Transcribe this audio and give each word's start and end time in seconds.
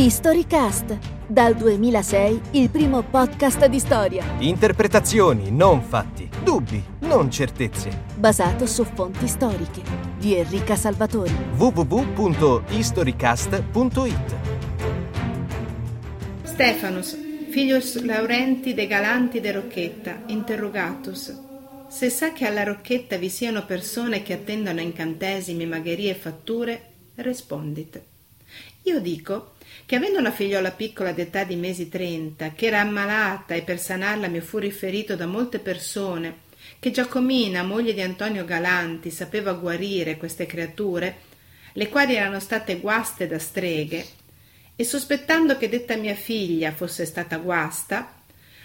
Historycast, 0.00 0.96
dal 1.26 1.56
2006 1.56 2.40
il 2.52 2.70
primo 2.70 3.02
podcast 3.02 3.66
di 3.66 3.80
storia. 3.80 4.24
Interpretazioni, 4.38 5.50
non 5.50 5.82
fatti. 5.82 6.30
Dubbi, 6.44 6.80
non 7.00 7.28
certezze. 7.32 8.04
Basato 8.14 8.64
su 8.66 8.84
fonti 8.84 9.26
storiche. 9.26 9.82
Di 10.16 10.36
Enrica 10.36 10.76
Salvatori. 10.76 11.34
www.historycast.it 11.56 14.36
Stefanus, 16.44 17.18
filius 17.50 18.00
Laurenti 18.04 18.74
de 18.74 18.86
Galanti 18.86 19.40
de 19.40 19.50
Rocchetta, 19.50 20.22
interrogatus. 20.26 21.36
Se 21.88 22.08
sa 22.08 22.32
che 22.32 22.46
alla 22.46 22.62
Rocchetta 22.62 23.16
vi 23.16 23.28
siano 23.28 23.64
persone 23.64 24.22
che 24.22 24.34
attendono 24.34 24.80
incantesimi, 24.80 25.66
magherie 25.66 26.12
e 26.12 26.14
fatture, 26.14 26.82
rispondite. 27.16 28.04
Io 28.84 29.00
dico 29.00 29.56
che 29.88 29.96
avendo 29.96 30.18
una 30.18 30.32
figliola 30.32 30.70
piccola 30.70 31.12
d'età 31.12 31.44
di 31.44 31.56
mesi 31.56 31.88
trenta, 31.88 32.52
che 32.52 32.66
era 32.66 32.80
ammalata 32.80 33.54
e 33.54 33.62
per 33.62 33.78
sanarla 33.78 34.28
mi 34.28 34.40
fu 34.40 34.58
riferito 34.58 35.16
da 35.16 35.24
molte 35.24 35.60
persone, 35.60 36.40
che 36.78 36.90
Giacomina, 36.90 37.62
moglie 37.62 37.94
di 37.94 38.02
Antonio 38.02 38.44
Galanti, 38.44 39.10
sapeva 39.10 39.54
guarire 39.54 40.18
queste 40.18 40.44
creature, 40.44 41.16
le 41.72 41.88
quali 41.88 42.16
erano 42.16 42.38
state 42.38 42.80
guaste 42.80 43.26
da 43.26 43.38
streghe, 43.38 44.06
e 44.76 44.84
sospettando 44.84 45.56
che 45.56 45.70
detta 45.70 45.96
mia 45.96 46.14
figlia 46.14 46.70
fosse 46.72 47.06
stata 47.06 47.38
guasta, 47.38 48.12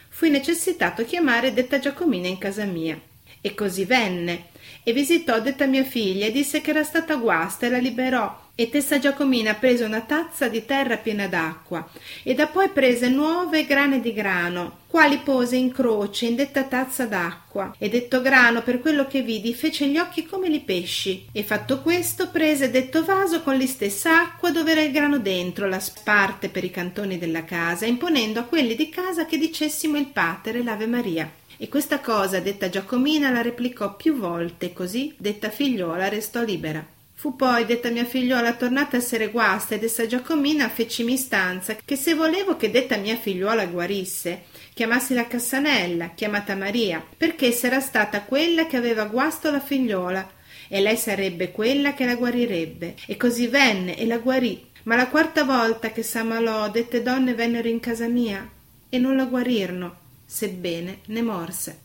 fui 0.10 0.30
necessitato 0.30 1.06
chiamare 1.06 1.54
detta 1.54 1.80
Giacomina 1.80 2.28
in 2.28 2.38
casa 2.38 2.66
mia. 2.66 3.00
E 3.46 3.54
così 3.56 3.84
venne, 3.84 4.52
e 4.84 4.94
visitò 4.94 5.40
detta 5.40 5.66
mia 5.66 5.84
figlia 5.84 6.26
e 6.26 6.32
disse 6.32 6.62
che 6.62 6.70
era 6.70 6.84
stata 6.84 7.16
guasta 7.16 7.66
e 7.66 7.70
la 7.70 7.78
liberò. 7.78 8.42
E 8.56 8.70
tessa 8.70 9.00
Giacomina 9.00 9.56
prese 9.56 9.84
una 9.84 10.02
tazza 10.02 10.48
di 10.48 10.64
terra 10.64 10.98
piena 10.98 11.28
d'acqua 11.28 11.90
e 12.22 12.36
da 12.36 12.46
poi 12.46 12.70
prese 12.70 13.10
nuove 13.10 13.66
grane 13.66 14.00
di 14.00 14.14
grano 14.14 14.82
quali 14.88 15.18
pose 15.18 15.56
in 15.56 15.72
croce 15.72 16.28
in 16.28 16.36
detta 16.36 16.64
tazza 16.64 17.08
d'acqua. 17.08 17.74
E 17.80 17.90
detto 17.90 18.22
grano 18.22 18.62
per 18.62 18.80
quello 18.80 19.08
che 19.08 19.24
vidi 19.24 19.56
fece 19.56 19.88
gli 19.88 19.98
occhi 19.98 20.28
come 20.28 20.50
li 20.50 20.60
pesci. 20.60 21.26
E 21.32 21.42
fatto 21.42 21.82
questo 21.82 22.30
prese 22.30 22.70
detto 22.70 23.04
vaso 23.04 23.42
con 23.42 23.56
li 23.56 23.66
stessa 23.66 24.22
acqua 24.22 24.52
dove 24.52 24.72
era 24.72 24.82
il 24.82 24.92
grano 24.92 25.18
dentro 25.18 25.68
la 25.68 25.80
sparte 25.80 26.50
per 26.50 26.64
i 26.64 26.70
cantoni 26.70 27.18
della 27.18 27.44
casa 27.44 27.88
imponendo 27.88 28.40
a 28.40 28.44
quelli 28.44 28.76
di 28.76 28.90
casa 28.90 29.26
che 29.26 29.40
dicessimo 29.40 29.98
il 29.98 30.08
pater 30.08 30.58
e 30.58 30.64
l'ave 30.64 30.86
Maria 30.86 31.42
e 31.64 31.70
questa 31.70 32.02
cosa 32.02 32.42
detta 32.42 32.68
Giacomina 32.68 33.32
la 33.32 33.42
replicò 33.42 33.96
più 33.96 34.18
volte 34.18 34.74
così 34.74 35.16
detta 35.18 35.50
figliuola 35.50 36.10
restò 36.10 36.44
libera 36.44 36.86
Fu 37.14 37.38
poi 37.38 37.64
detta 37.64 37.90
mia 37.90 38.04
figliuola 38.04 38.56
tornata 38.56 38.98
a 38.98 39.00
essere 39.00 39.30
guasta 39.30 39.76
ed 39.76 39.84
essa 39.86 40.06
Giacomina 40.06 40.68
fecimi 40.68 41.16
stanza 41.16 41.78
che 41.78 41.96
se 41.96 42.16
volevo 42.16 42.58
che 42.58 42.70
detta 42.70 42.98
mia 42.98 43.16
figliuola 43.16 43.66
guarisse, 43.68 44.44
chiamassi 44.74 45.14
la 45.14 45.26
Cassanella, 45.26 46.10
chiamata 46.10 46.54
Maria, 46.54 47.02
perché 47.16 47.54
sarà 47.54 47.80
stata 47.80 48.24
quella 48.24 48.68
che 48.68 48.76
aveva 48.76 49.06
guasto 49.06 49.50
la 49.50 49.62
figliuola, 49.62 50.30
e 50.68 50.82
lei 50.82 50.98
sarebbe 50.98 51.52
quella 51.52 51.94
che 51.94 52.04
la 52.04 52.16
guarirebbe. 52.16 52.96
E 53.06 53.16
così 53.16 53.48
venne 53.48 53.98
e 53.98 54.06
la 54.06 54.18
guarì. 54.18 54.66
Ma 54.84 54.98
la 54.98 55.08
quarta 55.08 55.46
volta 55.46 55.92
che 55.92 56.04
s'ammalò, 56.04 56.70
dette 56.70 57.02
donne 57.02 57.34
vennero 57.36 57.70
in 57.70 57.80
casa 57.80 58.08
mia 58.08 58.46
e 58.90 58.98
non 58.98 59.16
la 59.16 59.26
guarirono, 59.26 60.02
sebbene 60.34 61.02
ne 61.06 61.22
morse. 61.22 61.78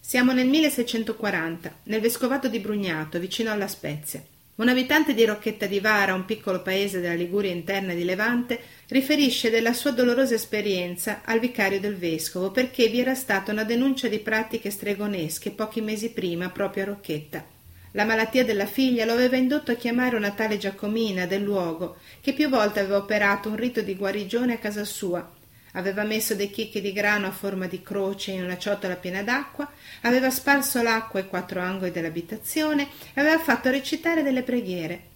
Siamo 0.00 0.32
nel 0.32 0.46
1640, 0.46 1.80
nel 1.82 2.00
vescovato 2.00 2.48
di 2.48 2.58
Brugnato, 2.58 3.18
vicino 3.18 3.50
alla 3.50 3.68
Spezia. 3.68 4.24
Un 4.54 4.68
abitante 4.68 5.12
di 5.12 5.22
Rocchetta 5.26 5.66
di 5.66 5.80
Vara, 5.80 6.14
un 6.14 6.24
piccolo 6.24 6.62
paese 6.62 7.00
della 7.00 7.12
Liguria 7.12 7.50
interna 7.50 7.92
di 7.92 8.04
Levante, 8.04 8.58
riferisce 8.88 9.50
della 9.50 9.74
sua 9.74 9.90
dolorosa 9.90 10.32
esperienza 10.32 11.20
al 11.26 11.40
vicario 11.40 11.78
del 11.78 11.96
vescovo 11.96 12.50
perché 12.50 12.88
vi 12.88 13.00
era 13.00 13.14
stata 13.14 13.52
una 13.52 13.64
denuncia 13.64 14.08
di 14.08 14.18
pratiche 14.18 14.70
stregonesche 14.70 15.50
pochi 15.50 15.82
mesi 15.82 16.10
prima 16.10 16.48
proprio 16.48 16.84
a 16.84 16.86
Rocchetta. 16.86 17.44
La 17.90 18.06
malattia 18.06 18.46
della 18.46 18.66
figlia 18.66 19.04
lo 19.04 19.12
aveva 19.12 19.36
indotto 19.36 19.72
a 19.72 19.76
chiamare 19.76 20.16
una 20.16 20.30
tale 20.30 20.56
Giacomina 20.56 21.26
del 21.26 21.42
luogo, 21.42 21.98
che 22.22 22.32
più 22.32 22.48
volte 22.48 22.80
aveva 22.80 22.96
operato 22.96 23.50
un 23.50 23.56
rito 23.56 23.82
di 23.82 23.94
guarigione 23.94 24.54
a 24.54 24.58
casa 24.58 24.84
sua, 24.84 25.33
aveva 25.74 26.02
messo 26.02 26.34
dei 26.34 26.50
chicchi 26.50 26.80
di 26.80 26.92
grano 26.92 27.26
a 27.26 27.32
forma 27.32 27.66
di 27.66 27.82
croce 27.82 28.32
in 28.32 28.42
una 28.42 28.58
ciotola 28.58 28.96
piena 28.96 29.22
d'acqua, 29.22 29.70
aveva 30.02 30.30
sparso 30.30 30.82
l'acqua 30.82 31.20
ai 31.20 31.28
quattro 31.28 31.60
angoli 31.60 31.90
dell'abitazione 31.90 32.88
e 33.14 33.20
aveva 33.20 33.38
fatto 33.38 33.70
recitare 33.70 34.22
delle 34.22 34.42
preghiere. 34.42 35.12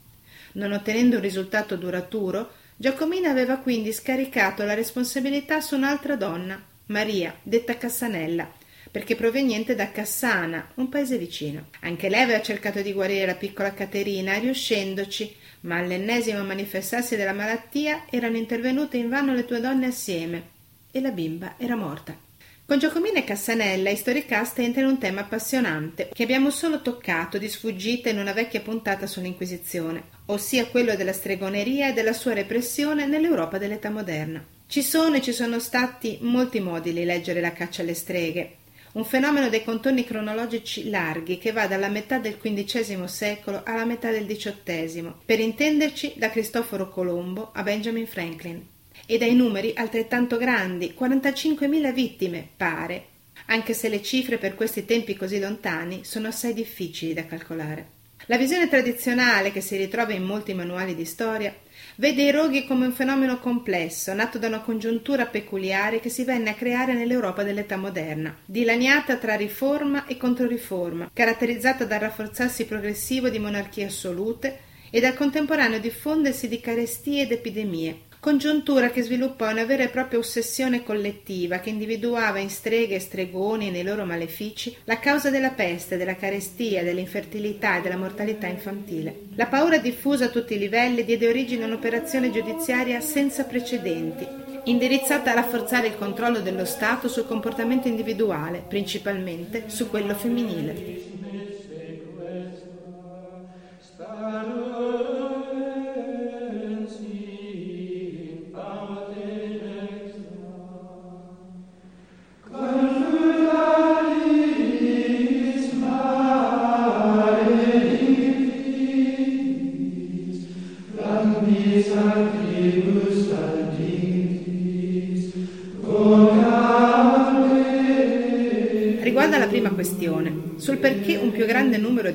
Non 0.52 0.72
ottenendo 0.72 1.16
un 1.16 1.22
risultato 1.22 1.76
duraturo, 1.76 2.52
Giacomina 2.76 3.30
aveva 3.30 3.56
quindi 3.58 3.92
scaricato 3.92 4.64
la 4.64 4.74
responsabilità 4.74 5.60
su 5.60 5.74
un'altra 5.76 6.16
donna, 6.16 6.60
Maria, 6.86 7.34
detta 7.42 7.76
Cassanella, 7.76 8.50
perché 8.90 9.14
proveniente 9.14 9.74
da 9.74 9.90
Cassana, 9.90 10.70
un 10.76 10.88
paese 10.88 11.18
vicino. 11.18 11.66
Anche 11.80 12.08
lei 12.08 12.22
aveva 12.22 12.40
cercato 12.40 12.80
di 12.80 12.92
guarire 12.92 13.26
la 13.26 13.34
piccola 13.34 13.74
Caterina, 13.74 14.38
riuscendoci, 14.38 15.36
ma 15.68 15.76
all'ennesimo 15.76 16.42
manifestarsi 16.42 17.14
della 17.14 17.34
malattia 17.34 18.04
erano 18.08 18.38
intervenute 18.38 18.96
invano 18.96 19.34
le 19.34 19.44
due 19.44 19.60
donne 19.60 19.86
assieme 19.86 20.48
e 20.90 21.00
la 21.00 21.10
bimba 21.10 21.54
era 21.58 21.76
morta. 21.76 22.16
Con 22.64 22.78
Giacomina 22.78 23.18
e 23.18 23.24
Cassanella, 23.24 23.90
Historicast 23.90 24.58
entra 24.58 24.80
in 24.80 24.88
un 24.88 24.98
tema 24.98 25.20
appassionante 25.20 26.10
che 26.12 26.22
abbiamo 26.22 26.50
solo 26.50 26.80
toccato 26.80 27.36
di 27.38 27.48
sfuggita 27.48 28.08
in 28.08 28.18
una 28.18 28.32
vecchia 28.32 28.60
puntata 28.60 29.06
sull'Inquisizione, 29.06 30.04
ossia 30.26 30.66
quello 30.66 30.94
della 30.96 31.12
stregoneria 31.12 31.88
e 31.88 31.92
della 31.92 32.12
sua 32.12 32.32
repressione 32.32 33.06
nell'Europa 33.06 33.58
dell'età 33.58 33.90
moderna. 33.90 34.44
Ci 34.66 34.82
sono 34.82 35.16
e 35.16 35.22
ci 35.22 35.32
sono 35.32 35.58
stati 35.58 36.18
molti 36.22 36.60
modi 36.60 36.92
di 36.92 37.04
leggere 37.04 37.40
la 37.40 37.52
caccia 37.52 37.82
alle 37.82 37.94
streghe, 37.94 38.56
un 38.92 39.04
fenomeno 39.04 39.48
dei 39.48 39.64
contorni 39.64 40.04
cronologici 40.04 40.88
larghi 40.88 41.38
che 41.38 41.52
va 41.52 41.66
dalla 41.66 41.88
metà 41.88 42.18
del 42.18 42.38
XV 42.38 43.04
secolo 43.04 43.62
alla 43.64 43.84
metà 43.84 44.10
del 44.10 44.26
XVIII, 44.26 45.12
per 45.24 45.40
intenderci 45.40 46.14
da 46.16 46.30
Cristoforo 46.30 46.88
Colombo 46.88 47.50
a 47.52 47.62
Benjamin 47.62 48.06
Franklin, 48.06 48.66
e 49.06 49.18
dai 49.18 49.34
numeri 49.34 49.72
altrettanto 49.74 50.36
grandi, 50.36 50.94
45.000 50.98 51.92
vittime, 51.92 52.48
pare, 52.56 53.06
anche 53.46 53.74
se 53.74 53.88
le 53.88 54.02
cifre 54.02 54.38
per 54.38 54.54
questi 54.54 54.84
tempi 54.84 55.16
così 55.16 55.38
lontani 55.38 56.04
sono 56.04 56.28
assai 56.28 56.54
difficili 56.54 57.14
da 57.14 57.26
calcolare. 57.26 57.96
La 58.26 58.36
visione 58.36 58.68
tradizionale 58.68 59.52
che 59.52 59.60
si 59.60 59.76
ritrova 59.76 60.12
in 60.12 60.22
molti 60.22 60.52
manuali 60.52 60.94
di 60.94 61.04
storia 61.04 61.54
Vede 62.00 62.22
i 62.22 62.30
roghi 62.30 62.64
come 62.64 62.86
un 62.86 62.92
fenomeno 62.92 63.40
complesso, 63.40 64.14
nato 64.14 64.38
da 64.38 64.46
una 64.46 64.60
congiuntura 64.60 65.26
peculiare 65.26 65.98
che 65.98 66.10
si 66.10 66.22
venne 66.22 66.50
a 66.50 66.54
creare 66.54 66.94
nell'Europa 66.94 67.42
dell'età 67.42 67.76
moderna, 67.76 68.38
dilaniata 68.44 69.16
tra 69.16 69.34
riforma 69.34 70.06
e 70.06 70.16
controriforma, 70.16 71.10
caratterizzata 71.12 71.84
dal 71.86 71.98
rafforzarsi 71.98 72.66
progressivo 72.66 73.30
di 73.30 73.40
monarchie 73.40 73.86
assolute 73.86 74.60
e 74.90 75.00
dal 75.00 75.14
contemporaneo 75.14 75.80
diffondersi 75.80 76.46
di 76.46 76.60
carestie 76.60 77.22
ed 77.22 77.32
epidemie, 77.32 78.02
congiuntura 78.20 78.90
che 78.90 79.02
sviluppò 79.02 79.50
una 79.50 79.64
vera 79.64 79.84
e 79.84 79.88
propria 79.88 80.18
ossessione 80.18 80.82
collettiva 80.82 81.58
che 81.58 81.70
individuava 81.70 82.38
in 82.38 82.50
streghe 82.50 82.96
e 82.96 83.00
stregoni 83.00 83.68
e 83.68 83.70
nei 83.70 83.84
loro 83.84 84.04
malefici 84.04 84.76
la 84.84 84.98
causa 84.98 85.30
della 85.30 85.50
peste, 85.50 85.96
della 85.96 86.16
carestia, 86.16 86.82
dell'infertilità 86.82 87.78
e 87.78 87.82
della 87.82 87.96
mortalità 87.96 88.46
infantile. 88.46 89.26
La 89.36 89.46
paura 89.46 89.78
diffusa 89.78 90.26
a 90.26 90.30
tutti 90.30 90.54
i 90.54 90.58
livelli 90.58 91.04
diede 91.04 91.28
origine 91.28 91.64
a 91.64 91.66
un'operazione 91.66 92.32
giudiziaria 92.32 93.00
senza 93.00 93.44
precedenti, 93.44 94.26
indirizzata 94.64 95.30
a 95.30 95.34
rafforzare 95.34 95.86
il 95.86 95.96
controllo 95.96 96.40
dello 96.40 96.64
Stato 96.64 97.08
sul 97.08 97.26
comportamento 97.26 97.88
individuale, 97.88 98.62
principalmente 98.66 99.64
su 99.66 99.88
quello 99.88 100.14
femminile. 100.14 101.17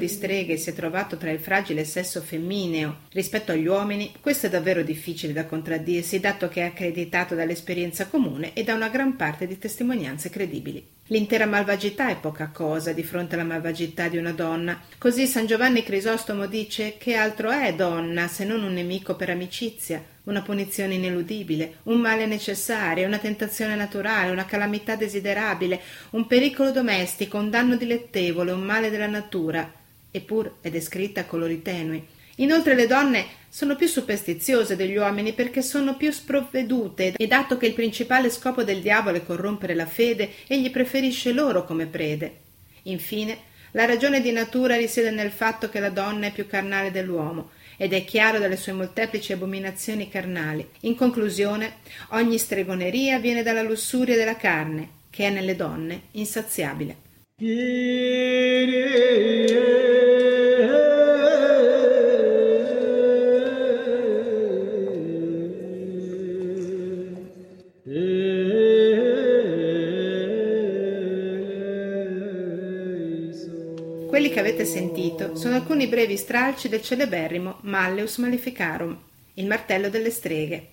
Di 0.03 0.09
streghe 0.09 0.57
si 0.57 0.69
è 0.69 0.73
trovato 0.73 1.15
tra 1.15 1.31
il 1.31 1.39
fragile 1.39 1.85
sesso 1.85 2.19
femmineo 2.19 3.03
rispetto 3.13 3.53
agli 3.53 3.67
uomini, 3.67 4.11
questo 4.19 4.47
è 4.47 4.49
davvero 4.49 4.83
difficile 4.83 5.31
da 5.31 5.45
contraddirsi, 5.45 6.19
dato 6.19 6.49
che 6.49 6.59
è 6.61 6.65
accreditato 6.65 7.35
dall'esperienza 7.35 8.07
comune 8.07 8.51
e 8.53 8.63
da 8.63 8.73
una 8.73 8.89
gran 8.89 9.15
parte 9.15 9.47
di 9.47 9.57
testimonianze 9.57 10.29
credibili. 10.29 10.85
L'intera 11.07 11.45
malvagità 11.45 12.09
è 12.09 12.17
poca 12.17 12.47
cosa 12.47 12.91
di 12.91 13.03
fronte 13.03 13.35
alla 13.35 13.45
malvagità 13.45 14.09
di 14.09 14.17
una 14.17 14.31
donna. 14.31 14.81
Così 14.97 15.25
San 15.25 15.45
Giovanni 15.45 15.83
Crisostomo 15.83 16.47
dice 16.47 16.95
che 16.97 17.15
altro 17.15 17.49
è 17.49 17.73
donna 17.73 18.27
se 18.27 18.43
non 18.43 18.63
un 18.63 18.73
nemico 18.73 19.15
per 19.15 19.29
amicizia, 19.29 20.03
una 20.23 20.41
punizione 20.41 20.95
ineludibile, 20.95 21.75
un 21.83 21.99
male 21.99 22.25
necessario, 22.25 23.07
una 23.07 23.19
tentazione 23.19 23.75
naturale, 23.75 24.31
una 24.31 24.45
calamità 24.45 24.95
desiderabile, 24.95 25.79
un 26.11 26.27
pericolo 26.27 26.71
domestico, 26.71 27.37
un 27.37 27.49
danno 27.49 27.77
dilettevole, 27.77 28.51
un 28.51 28.61
male 28.61 28.89
della 28.89 29.07
natura, 29.07 29.81
eppur 30.13 30.57
è 30.61 30.69
descritta 30.69 31.21
a 31.21 31.25
colori 31.25 31.63
tenui. 31.63 32.05
Inoltre 32.37 32.75
le 32.75 32.87
donne 32.87 33.25
sono 33.49 33.75
più 33.75 33.87
superstiziose 33.87 34.75
degli 34.75 34.95
uomini 34.95 35.33
perché 35.33 35.61
sono 35.61 35.97
più 35.97 36.11
sprovvedute 36.11 37.13
e 37.15 37.27
dato 37.27 37.57
che 37.57 37.65
il 37.65 37.73
principale 37.73 38.29
scopo 38.29 38.63
del 38.63 38.81
diavolo 38.81 39.17
è 39.17 39.25
corrompere 39.25 39.75
la 39.75 39.85
fede, 39.85 40.29
egli 40.47 40.71
preferisce 40.71 41.31
loro 41.31 41.65
come 41.65 41.85
prede. 41.87 42.37
Infine, 42.83 43.51
la 43.71 43.85
ragione 43.85 44.21
di 44.21 44.31
natura 44.31 44.75
risiede 44.75 45.09
nel 45.11 45.31
fatto 45.31 45.69
che 45.69 45.79
la 45.79 45.89
donna 45.89 46.27
è 46.27 46.31
più 46.31 46.45
carnale 46.47 46.91
dell'uomo 46.91 47.49
ed 47.77 47.93
è 47.93 48.05
chiaro 48.05 48.37
dalle 48.39 48.57
sue 48.57 48.73
molteplici 48.73 49.33
abominazioni 49.33 50.09
carnali. 50.09 50.67
In 50.81 50.95
conclusione, 50.95 51.77
ogni 52.09 52.37
stregoneria 52.37 53.19
viene 53.19 53.41
dalla 53.41 53.63
lussuria 53.63 54.15
della 54.15 54.35
carne, 54.37 54.89
che 55.09 55.25
è 55.25 55.29
nelle 55.29 55.55
donne 55.55 56.03
insaziabile. 56.11 56.95
Avete 74.43 74.65
sentito 74.65 75.37
sono 75.37 75.55
alcuni 75.55 75.87
brevi 75.87 76.17
stralci 76.17 76.67
del 76.67 76.81
celeberrimo 76.81 77.59
Malleus 77.61 78.17
Maleficarum, 78.17 78.97
il 79.35 79.47
martello 79.47 79.89
delle 79.89 80.09
streghe. 80.09 80.67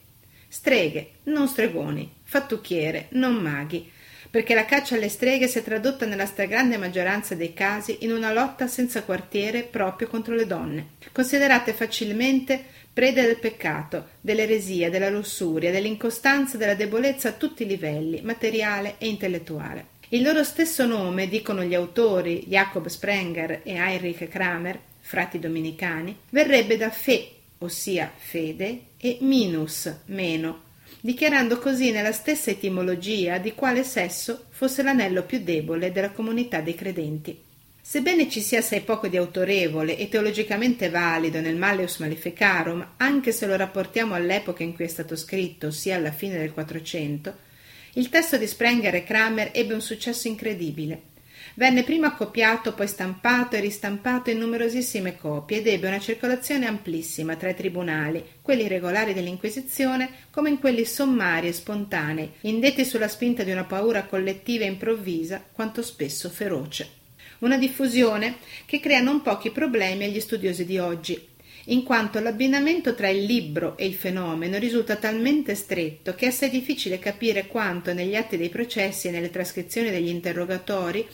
Streghe, 0.48 1.10
non 1.24 1.46
stregoni, 1.46 2.12
fattucchiere, 2.24 3.06
non 3.10 3.34
maghi, 3.36 3.88
perché 4.28 4.54
la 4.54 4.64
caccia 4.64 4.96
alle 4.96 5.08
streghe 5.08 5.46
si 5.46 5.58
è 5.58 5.62
tradotta 5.62 6.04
nella 6.04 6.26
stragrande 6.26 6.76
maggioranza 6.78 7.36
dei 7.36 7.54
casi 7.54 7.98
in 8.00 8.10
una 8.10 8.32
lotta 8.32 8.66
senza 8.66 9.04
quartiere 9.04 9.62
proprio 9.62 10.08
contro 10.08 10.34
le 10.34 10.46
donne, 10.46 10.88
considerate 11.12 11.72
facilmente 11.72 12.64
prede 12.92 13.22
del 13.22 13.38
peccato, 13.38 14.08
dell'eresia, 14.20 14.90
della 14.90 15.10
lussuria, 15.10 15.70
dell'incostanza, 15.70 16.56
della 16.56 16.74
debolezza 16.74 17.28
a 17.28 17.32
tutti 17.32 17.62
i 17.62 17.66
livelli, 17.66 18.20
materiale 18.22 18.96
e 18.98 19.06
intellettuale. 19.06 19.98
Il 20.12 20.22
loro 20.22 20.42
stesso 20.42 20.86
nome, 20.86 21.28
dicono 21.28 21.62
gli 21.62 21.72
autori 21.72 22.42
Jacob 22.48 22.88
Sprenger 22.88 23.60
e 23.62 23.74
Heinrich 23.74 24.26
Kramer, 24.26 24.76
frati 24.98 25.38
dominicani, 25.38 26.16
verrebbe 26.30 26.76
da 26.76 26.90
fe, 26.90 27.30
ossia 27.58 28.10
fede, 28.16 28.80
e 28.96 29.18
minus, 29.20 29.88
meno, 30.06 30.62
dichiarando 31.00 31.60
così 31.60 31.92
nella 31.92 32.10
stessa 32.10 32.50
etimologia 32.50 33.38
di 33.38 33.54
quale 33.54 33.84
sesso 33.84 34.46
fosse 34.48 34.82
l'anello 34.82 35.22
più 35.22 35.44
debole 35.44 35.92
della 35.92 36.10
comunità 36.10 36.60
dei 36.60 36.74
credenti. 36.74 37.40
Sebbene 37.80 38.28
ci 38.28 38.40
sia 38.40 38.58
assai 38.58 38.80
poco 38.80 39.06
di 39.06 39.16
autorevole 39.16 39.96
e 39.96 40.08
teologicamente 40.08 40.90
valido 40.90 41.40
nel 41.40 41.54
Malleus 41.54 41.98
Maleficarum, 41.98 42.94
anche 42.96 43.30
se 43.30 43.46
lo 43.46 43.54
rapportiamo 43.54 44.14
all'epoca 44.14 44.64
in 44.64 44.74
cui 44.74 44.86
è 44.86 44.88
stato 44.88 45.14
scritto, 45.14 45.68
ossia 45.68 45.94
alla 45.94 46.10
fine 46.10 46.36
del 46.36 46.52
Quattrocento, 46.52 47.48
il 47.94 48.08
testo 48.08 48.36
di 48.36 48.46
Sprenger 48.46 48.94
e 48.94 49.04
Kramer 49.04 49.50
ebbe 49.52 49.74
un 49.74 49.80
successo 49.80 50.28
incredibile. 50.28 51.08
Venne 51.54 51.82
prima 51.82 52.14
copiato, 52.14 52.74
poi 52.74 52.86
stampato 52.86 53.56
e 53.56 53.60
ristampato 53.60 54.30
in 54.30 54.38
numerosissime 54.38 55.16
copie 55.16 55.58
ed 55.58 55.66
ebbe 55.66 55.88
una 55.88 55.98
circolazione 55.98 56.66
amplissima 56.66 57.34
tra 57.34 57.50
i 57.50 57.56
tribunali, 57.56 58.24
quelli 58.40 58.68
regolari 58.68 59.12
dell'Inquisizione, 59.12 60.08
come 60.30 60.50
in 60.50 60.58
quelli 60.60 60.84
sommari 60.84 61.48
e 61.48 61.52
spontanei, 61.52 62.30
indetti 62.42 62.84
sulla 62.84 63.08
spinta 63.08 63.42
di 63.42 63.50
una 63.50 63.64
paura 63.64 64.04
collettiva 64.04 64.64
e 64.64 64.68
improvvisa, 64.68 65.44
quanto 65.50 65.82
spesso 65.82 66.30
feroce. 66.30 66.98
Una 67.40 67.58
diffusione 67.58 68.36
che 68.64 68.78
crea 68.78 69.00
non 69.00 69.22
pochi 69.22 69.50
problemi 69.50 70.04
agli 70.04 70.20
studiosi 70.20 70.64
di 70.64 70.78
oggi, 70.78 71.28
in 71.66 71.82
quanto 71.82 72.20
l'abbinamento 72.20 72.94
tra 72.94 73.08
il 73.08 73.24
libro 73.24 73.76
e 73.76 73.86
il 73.86 73.94
fenomeno 73.94 74.58
risulta 74.58 74.96
talmente 74.96 75.54
stretto 75.54 76.14
che 76.14 76.26
è 76.26 76.28
assai 76.28 76.50
difficile 76.50 76.98
capire 76.98 77.46
quanto 77.46 77.92
negli 77.92 78.16
atti 78.16 78.36
dei 78.36 78.48
processi 78.48 79.08
e 79.08 79.10
nelle 79.10 79.30
trascrizioni 79.30 79.90
degli 79.90 80.08
interrogatori 80.08 81.06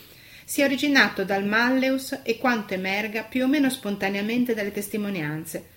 sia 0.45 0.65
originato 0.65 1.25
dal 1.25 1.45
Malleus 1.45 2.21
e 2.23 2.39
quanto 2.39 2.75
emerga 2.75 3.25
più 3.25 3.43
o 3.45 3.49
meno 3.49 3.69
spontaneamente 3.69 4.55
dalle 4.55 4.71
testimonianze, 4.71 5.71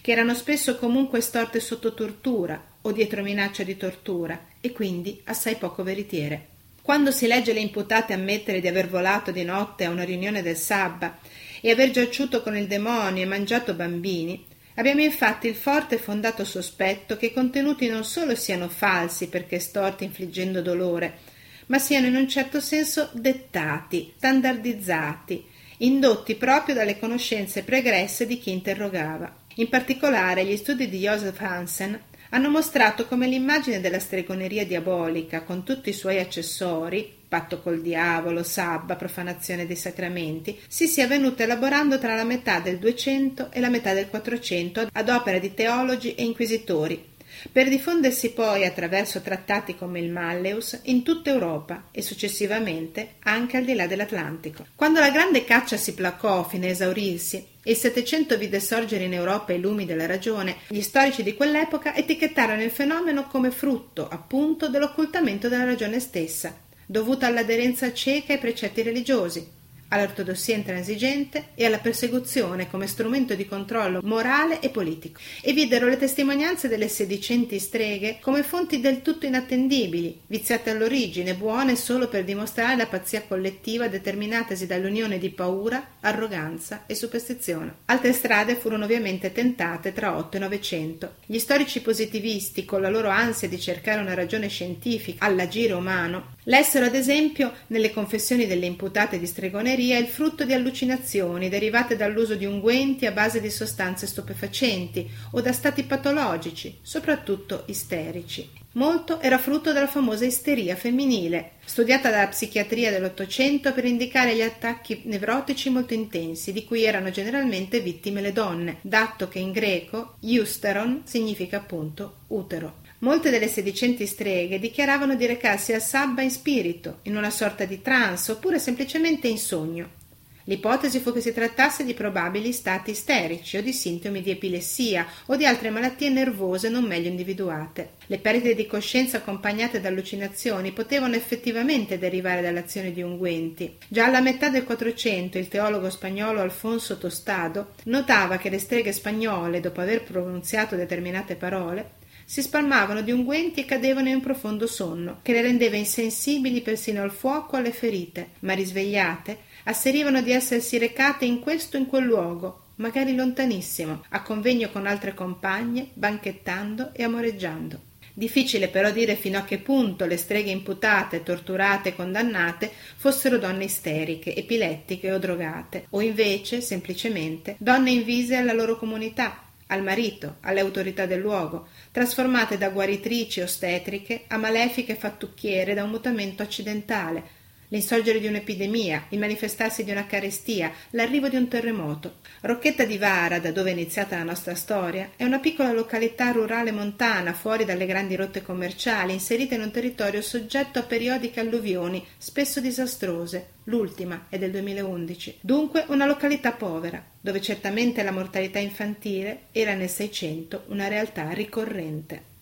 che 0.00 0.10
erano 0.10 0.34
spesso 0.34 0.76
comunque 0.76 1.20
storte 1.20 1.60
sotto 1.60 1.94
tortura 1.94 2.60
o 2.82 2.90
dietro 2.90 3.22
minaccia 3.22 3.62
di 3.62 3.76
tortura 3.76 4.48
e 4.60 4.72
quindi 4.72 5.20
assai 5.24 5.54
poco 5.54 5.84
veritiere. 5.84 6.48
Quando 6.82 7.12
si 7.12 7.28
legge 7.28 7.52
le 7.52 7.60
imputate 7.60 8.12
ammettere 8.12 8.60
di 8.60 8.66
aver 8.66 8.88
volato 8.88 9.30
di 9.30 9.44
notte 9.44 9.84
a 9.84 9.90
una 9.90 10.04
riunione 10.04 10.42
del 10.42 10.56
Sabba 10.56 11.18
e 11.60 11.70
aver 11.70 11.90
giaciuto 11.90 12.42
con 12.42 12.56
il 12.56 12.66
demonio 12.66 13.22
e 13.22 13.26
mangiato 13.26 13.74
bambini, 13.74 14.44
abbiamo 14.74 15.02
infatti 15.02 15.48
il 15.48 15.54
forte 15.54 15.96
e 15.96 15.98
fondato 15.98 16.44
sospetto 16.44 17.16
che 17.16 17.26
i 17.26 17.32
contenuti 17.32 17.88
non 17.88 18.04
solo 18.04 18.34
siano 18.34 18.68
falsi 18.68 19.28
perché 19.28 19.58
storti 19.58 20.04
infliggendo 20.04 20.62
dolore, 20.62 21.18
ma 21.66 21.78
siano 21.78 22.06
in 22.06 22.16
un 22.16 22.28
certo 22.28 22.60
senso 22.60 23.10
dettati, 23.12 24.12
standardizzati, 24.16 25.44
indotti 25.78 26.34
proprio 26.36 26.74
dalle 26.74 26.98
conoscenze 26.98 27.62
pregresse 27.62 28.26
di 28.26 28.38
chi 28.38 28.50
interrogava. 28.50 29.44
In 29.56 29.68
particolare 29.68 30.44
gli 30.44 30.56
studi 30.56 30.88
di 30.88 30.98
Joseph 30.98 31.40
Hansen 31.40 31.98
hanno 32.30 32.50
mostrato 32.50 33.06
come 33.06 33.26
l'immagine 33.26 33.80
della 33.80 33.98
stregoneria 33.98 34.66
diabolica, 34.66 35.42
con 35.42 35.64
tutti 35.64 35.90
i 35.90 35.94
suoi 35.94 36.18
accessori, 36.18 37.15
patto 37.28 37.60
col 37.60 37.80
diavolo, 37.80 38.42
sabba, 38.42 38.96
profanazione 38.96 39.66
dei 39.66 39.76
sacramenti, 39.76 40.58
si 40.68 40.86
sia 40.86 41.06
venuto 41.06 41.42
elaborando 41.42 41.98
tra 41.98 42.14
la 42.14 42.24
metà 42.24 42.60
del 42.60 42.78
Duecento 42.78 43.50
e 43.50 43.60
la 43.60 43.68
metà 43.68 43.92
del 43.94 44.08
Quattrocento 44.08 44.88
ad 44.92 45.08
opera 45.08 45.38
di 45.38 45.54
teologi 45.54 46.14
e 46.14 46.24
inquisitori, 46.24 47.14
per 47.50 47.68
diffondersi 47.68 48.32
poi 48.32 48.64
attraverso 48.64 49.20
trattati 49.20 49.76
come 49.76 50.00
il 50.00 50.10
Malleus 50.10 50.80
in 50.84 51.02
tutta 51.02 51.30
Europa 51.30 51.88
e 51.90 52.02
successivamente 52.02 53.14
anche 53.20 53.56
al 53.56 53.64
di 53.64 53.74
là 53.74 53.86
dell'Atlantico. 53.86 54.66
Quando 54.74 55.00
la 55.00 55.10
grande 55.10 55.44
caccia 55.44 55.76
si 55.76 55.94
placò 55.94 56.44
fino 56.44 56.66
a 56.66 56.70
esaurirsi 56.70 57.54
e 57.62 57.72
il 57.72 57.76
Settecento 57.76 58.38
vide 58.38 58.60
sorgere 58.60 59.04
in 59.04 59.12
Europa 59.12 59.52
i 59.52 59.60
lumi 59.60 59.84
della 59.84 60.06
ragione, 60.06 60.56
gli 60.68 60.80
storici 60.80 61.22
di 61.22 61.34
quell'epoca 61.34 61.94
etichettarono 61.94 62.62
il 62.62 62.70
fenomeno 62.70 63.26
come 63.26 63.50
frutto, 63.50 64.08
appunto, 64.08 64.68
dell'occultamento 64.68 65.48
della 65.48 65.64
ragione 65.64 65.98
stessa, 65.98 66.54
dovuta 66.86 67.26
all'aderenza 67.26 67.92
cieca 67.92 68.32
ai 68.32 68.38
precetti 68.38 68.82
religiosi, 68.82 69.54
all'ortodossia 69.88 70.56
intransigente 70.56 71.48
e 71.54 71.64
alla 71.64 71.78
persecuzione 71.78 72.68
come 72.68 72.86
strumento 72.86 73.34
di 73.34 73.46
controllo 73.46 74.00
morale 74.02 74.60
e 74.60 74.70
politico, 74.70 75.20
e 75.40 75.52
videro 75.52 75.86
le 75.86 75.96
testimonianze 75.96 76.68
delle 76.68 76.88
sedicenti 76.88 77.58
streghe 77.58 78.18
come 78.20 78.42
fonti 78.42 78.80
del 78.80 79.02
tutto 79.02 79.26
inattendibili, 79.26 80.22
viziate 80.26 80.70
all'origine, 80.70 81.34
buone 81.34 81.76
solo 81.76 82.08
per 82.08 82.24
dimostrare 82.24 82.76
la 82.76 82.86
pazzia 82.86 83.22
collettiva 83.22 83.88
determinatasi 83.88 84.66
dall'unione 84.66 85.18
di 85.18 85.30
paura, 85.30 85.94
arroganza 86.00 86.84
e 86.86 86.94
superstizione. 86.94 87.74
Altre 87.86 88.12
strade 88.12 88.56
furono 88.56 88.84
ovviamente 88.84 89.32
tentate 89.32 89.92
tra 89.92 90.16
8 90.16 90.36
e 90.36 90.40
900. 90.40 91.14
Gli 91.26 91.38
storici 91.38 91.80
positivisti, 91.80 92.64
con 92.64 92.80
la 92.80 92.90
loro 92.90 93.08
ansia 93.08 93.48
di 93.48 93.60
cercare 93.60 94.00
una 94.00 94.14
ragione 94.14 94.48
scientifica 94.48 95.24
all'agire 95.24 95.74
umano, 95.74 96.34
lessero 96.46 96.86
ad 96.86 96.94
esempio 96.94 97.52
nelle 97.68 97.92
confessioni 97.92 98.46
delle 98.46 98.66
imputate 98.66 99.18
di 99.18 99.26
stregoneria 99.26 99.98
il 99.98 100.06
frutto 100.06 100.44
di 100.44 100.52
allucinazioni 100.52 101.48
derivate 101.48 101.96
dall'uso 101.96 102.34
di 102.34 102.44
unguenti 102.44 103.06
a 103.06 103.12
base 103.12 103.40
di 103.40 103.50
sostanze 103.50 104.06
stupefacenti 104.06 105.08
o 105.32 105.40
da 105.40 105.52
stati 105.52 105.84
patologici, 105.84 106.78
soprattutto 106.82 107.64
isterici. 107.66 108.64
Molto 108.76 109.20
era 109.20 109.38
frutto 109.38 109.72
della 109.72 109.86
famosa 109.86 110.26
isteria 110.26 110.76
femminile, 110.76 111.52
studiata 111.64 112.10
dalla 112.10 112.26
psichiatria 112.26 112.90
dell'Ottocento 112.90 113.72
per 113.72 113.86
indicare 113.86 114.36
gli 114.36 114.42
attacchi 114.42 115.00
nevrotici 115.04 115.70
molto 115.70 115.94
intensi, 115.94 116.52
di 116.52 116.64
cui 116.64 116.84
erano 116.84 117.10
generalmente 117.10 117.80
vittime 117.80 118.20
le 118.20 118.32
donne, 118.32 118.78
dato 118.82 119.28
che 119.28 119.38
in 119.38 119.50
greco 119.50 120.16
iusteron 120.20 121.02
significa 121.06 121.56
appunto 121.56 122.18
utero. 122.28 122.84
Molte 123.00 123.30
delle 123.30 123.48
sedicenti 123.48 124.06
streghe 124.06 124.58
dichiaravano 124.58 125.16
di 125.16 125.26
recarsi 125.26 125.74
al 125.74 125.82
sabba 125.82 126.22
in 126.22 126.30
spirito, 126.30 127.00
in 127.02 127.16
una 127.16 127.30
sorta 127.30 127.66
di 127.66 127.82
trance 127.82 128.32
oppure 128.32 128.58
semplicemente 128.58 129.28
in 129.28 129.36
sogno. 129.36 130.04
L'ipotesi 130.48 131.00
fu 131.00 131.12
che 131.12 131.20
si 131.20 131.32
trattasse 131.32 131.84
di 131.84 131.92
probabili 131.92 132.52
stati 132.52 132.92
isterici 132.92 133.56
o 133.56 133.62
di 133.62 133.72
sintomi 133.72 134.22
di 134.22 134.30
epilessia 134.30 135.04
o 135.26 135.34
di 135.34 135.44
altre 135.44 135.70
malattie 135.70 136.08
nervose 136.08 136.68
non 136.68 136.84
meglio 136.84 137.08
individuate. 137.08 137.94
Le 138.06 138.18
perdite 138.18 138.54
di 138.54 138.66
coscienza 138.66 139.16
accompagnate 139.16 139.80
da 139.80 139.88
allucinazioni 139.88 140.70
potevano 140.70 141.16
effettivamente 141.16 141.98
derivare 141.98 142.42
dall'azione 142.42 142.92
di 142.92 143.02
unguenti. 143.02 143.76
Già 143.88 144.06
alla 144.06 144.20
metà 144.20 144.48
del 144.48 144.62
Quattrocento 144.62 145.36
il 145.36 145.48
teologo 145.48 145.90
spagnolo 145.90 146.40
Alfonso 146.40 146.96
Tostado 146.96 147.72
notava 147.86 148.36
che 148.36 148.48
le 148.48 148.60
streghe 148.60 148.92
spagnole, 148.92 149.58
dopo 149.58 149.80
aver 149.80 150.04
pronunziato 150.04 150.76
determinate 150.76 151.34
parole, 151.34 152.04
si 152.28 152.42
spalmavano 152.42 153.02
di 153.02 153.12
unguenti 153.12 153.60
e 153.60 153.64
cadevano 153.64 154.08
in 154.08 154.16
un 154.16 154.20
profondo 154.20 154.66
sonno, 154.66 155.20
che 155.22 155.32
le 155.32 155.42
rendeva 155.42 155.76
insensibili 155.76 156.60
persino 156.60 157.02
al 157.02 157.12
fuoco 157.12 157.54
o 157.54 157.58
alle 157.58 157.70
ferite, 157.70 158.30
ma 158.40 158.52
risvegliate 158.52 159.38
asserivano 159.64 160.20
di 160.20 160.32
essersi 160.32 160.76
recate 160.76 161.24
in 161.24 161.38
questo 161.38 161.76
o 161.76 161.80
in 161.80 161.86
quel 161.86 162.04
luogo, 162.04 162.62
magari 162.76 163.14
lontanissimo, 163.14 164.04
a 164.10 164.22
convegno 164.22 164.70
con 164.70 164.86
altre 164.86 165.14
compagne, 165.14 165.90
banchettando 165.94 166.90
e 166.92 167.04
amoreggiando. 167.04 167.80
Difficile 168.12 168.68
però 168.68 168.90
dire 168.90 169.14
fino 169.14 169.38
a 169.38 169.44
che 169.44 169.58
punto 169.58 170.06
le 170.06 170.16
streghe 170.16 170.50
imputate, 170.50 171.22
torturate 171.22 171.90
e 171.90 171.94
condannate 171.94 172.72
fossero 172.96 173.38
donne 173.38 173.64
isteriche, 173.64 174.34
epilettiche 174.34 175.12
o 175.12 175.18
drogate, 175.18 175.86
o 175.90 176.00
invece, 176.00 176.60
semplicemente, 176.60 177.56
donne 177.58 177.90
invise 177.90 178.36
alla 178.36 178.54
loro 178.54 178.78
comunità, 178.78 179.45
al 179.68 179.82
marito, 179.82 180.36
alle 180.40 180.60
autorità 180.60 181.06
del 181.06 181.20
luogo, 181.20 181.68
trasformate 181.90 182.56
da 182.58 182.70
guaritrici 182.70 183.40
ostetriche 183.40 184.24
a 184.28 184.36
malefiche 184.36 184.94
fattucchiere 184.94 185.74
da 185.74 185.82
un 185.82 185.90
mutamento 185.90 186.42
accidentale, 186.42 187.35
l'insorgere 187.68 188.20
di 188.20 188.26
un'epidemia, 188.26 189.06
il 189.10 189.18
manifestarsi 189.18 189.84
di 189.84 189.90
una 189.90 190.06
carestia, 190.06 190.72
l'arrivo 190.90 191.28
di 191.28 191.36
un 191.36 191.48
terremoto. 191.48 192.18
Rocchetta 192.42 192.84
di 192.84 192.98
Vara, 192.98 193.38
da 193.38 193.50
dove 193.50 193.70
è 193.70 193.72
iniziata 193.72 194.16
la 194.16 194.24
nostra 194.24 194.54
storia, 194.54 195.10
è 195.16 195.24
una 195.24 195.38
piccola 195.38 195.72
località 195.72 196.30
rurale 196.30 196.72
montana, 196.72 197.32
fuori 197.32 197.64
dalle 197.64 197.86
grandi 197.86 198.14
rotte 198.14 198.42
commerciali, 198.42 199.12
inserita 199.12 199.54
in 199.54 199.62
un 199.62 199.70
territorio 199.70 200.22
soggetto 200.22 200.78
a 200.78 200.82
periodiche 200.82 201.40
alluvioni, 201.40 202.04
spesso 202.18 202.60
disastrose. 202.60 203.54
L'ultima 203.64 204.26
è 204.28 204.38
del 204.38 204.52
2011. 204.52 205.38
Dunque 205.40 205.84
una 205.88 206.06
località 206.06 206.52
povera, 206.52 207.04
dove 207.20 207.40
certamente 207.40 208.02
la 208.02 208.12
mortalità 208.12 208.60
infantile 208.60 209.46
era 209.50 209.74
nel 209.74 209.88
Seicento 209.88 210.64
una 210.68 210.86
realtà 210.86 211.30
ricorrente. 211.30 212.34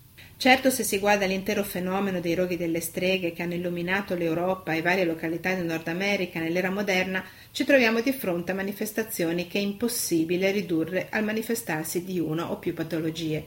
Certo, 0.44 0.68
se 0.68 0.82
si 0.82 0.98
guarda 0.98 1.24
l'intero 1.24 1.64
fenomeno 1.64 2.20
dei 2.20 2.34
roghi 2.34 2.58
delle 2.58 2.80
streghe 2.82 3.32
che 3.32 3.42
hanno 3.42 3.54
illuminato 3.54 4.14
l'Europa 4.14 4.74
e 4.74 4.82
varie 4.82 5.06
località 5.06 5.54
del 5.54 5.64
Nord 5.64 5.88
America 5.88 6.38
nell'era 6.38 6.68
moderna, 6.68 7.24
ci 7.50 7.64
troviamo 7.64 8.02
di 8.02 8.12
fronte 8.12 8.52
a 8.52 8.54
manifestazioni 8.54 9.48
che 9.48 9.58
è 9.58 9.62
impossibile 9.62 10.50
ridurre 10.50 11.06
al 11.08 11.24
manifestarsi 11.24 12.04
di 12.04 12.18
una 12.18 12.50
o 12.50 12.58
più 12.58 12.74
patologie. 12.74 13.42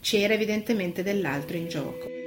C'era 0.00 0.34
evidentemente 0.34 1.02
dell'altro 1.02 1.56
in 1.56 1.66
gioco. 1.66 2.17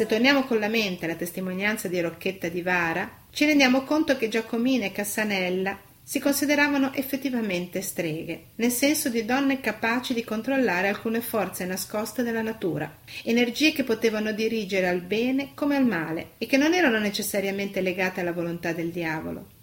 Se 0.00 0.06
torniamo 0.06 0.44
con 0.44 0.58
la 0.58 0.68
mente 0.68 1.04
alla 1.04 1.14
testimonianza 1.14 1.86
di 1.86 2.00
Rocchetta 2.00 2.48
di 2.48 2.62
Vara, 2.62 3.18
ci 3.30 3.44
rendiamo 3.44 3.82
conto 3.82 4.16
che 4.16 4.30
Giacomina 4.30 4.86
e 4.86 4.92
Cassanella 4.92 5.78
si 6.02 6.18
consideravano 6.18 6.94
effettivamente 6.94 7.82
streghe, 7.82 8.44
nel 8.54 8.70
senso 8.70 9.10
di 9.10 9.26
donne 9.26 9.60
capaci 9.60 10.14
di 10.14 10.24
controllare 10.24 10.88
alcune 10.88 11.20
forze 11.20 11.66
nascoste 11.66 12.22
della 12.22 12.40
natura, 12.40 12.90
energie 13.24 13.72
che 13.72 13.84
potevano 13.84 14.32
dirigere 14.32 14.88
al 14.88 15.02
bene 15.02 15.50
come 15.52 15.76
al 15.76 15.84
male 15.84 16.30
e 16.38 16.46
che 16.46 16.56
non 16.56 16.72
erano 16.72 16.98
necessariamente 16.98 17.82
legate 17.82 18.20
alla 18.20 18.32
volontà 18.32 18.72
del 18.72 18.88
diavolo. 18.88 19.58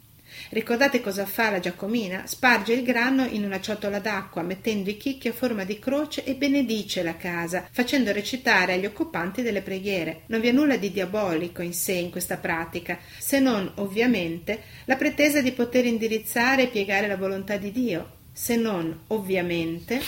Ricordate 0.50 1.01
cosa 1.01 1.25
fa 1.25 1.50
la 1.50 1.60
Giacomina? 1.60 2.25
Sparge 2.25 2.74
il 2.74 2.84
grano 2.84 3.25
in 3.25 3.43
una 3.43 3.60
ciotola 3.60 4.00
d'acqua, 4.00 4.41
mettendo 4.41 4.89
i 4.89 4.98
chicchi 4.98 5.27
a 5.27 5.34
forma 5.34 5.63
di 5.63 5.79
croce 5.79 6.24
e 6.24 6.36
benedice 6.36 7.03
la 7.03 7.17
casa, 7.17 7.67
facendo 7.72 8.12
recitare 8.12 8.74
agli 8.74 8.86
occupanti 8.86 9.41
delle 9.41 9.62
preghiere. 9.62 10.22
Non 10.27 10.39
vi 10.39 10.48
è 10.48 10.51
nulla 10.51 10.77
di 10.77 10.91
diabolico 10.91 11.62
in 11.62 11.74
sé 11.74 11.93
in 11.93 12.10
questa 12.10 12.38
pratica, 12.38 12.98
se 13.17 13.39
non, 13.39 13.72
ovviamente, 13.75 14.62
la 14.86 14.96
pretesa 14.96 15.41
di 15.41 15.51
poter 15.51 15.86
indirizzare 15.86 16.63
e 16.63 16.67
piegare 16.67 17.07
la 17.07 17.17
volontà 17.17 17.57
di 17.57 17.72
Dio, 17.72 18.12
se 18.31 18.55
non, 18.55 19.03
ovviamente, 19.07 20.01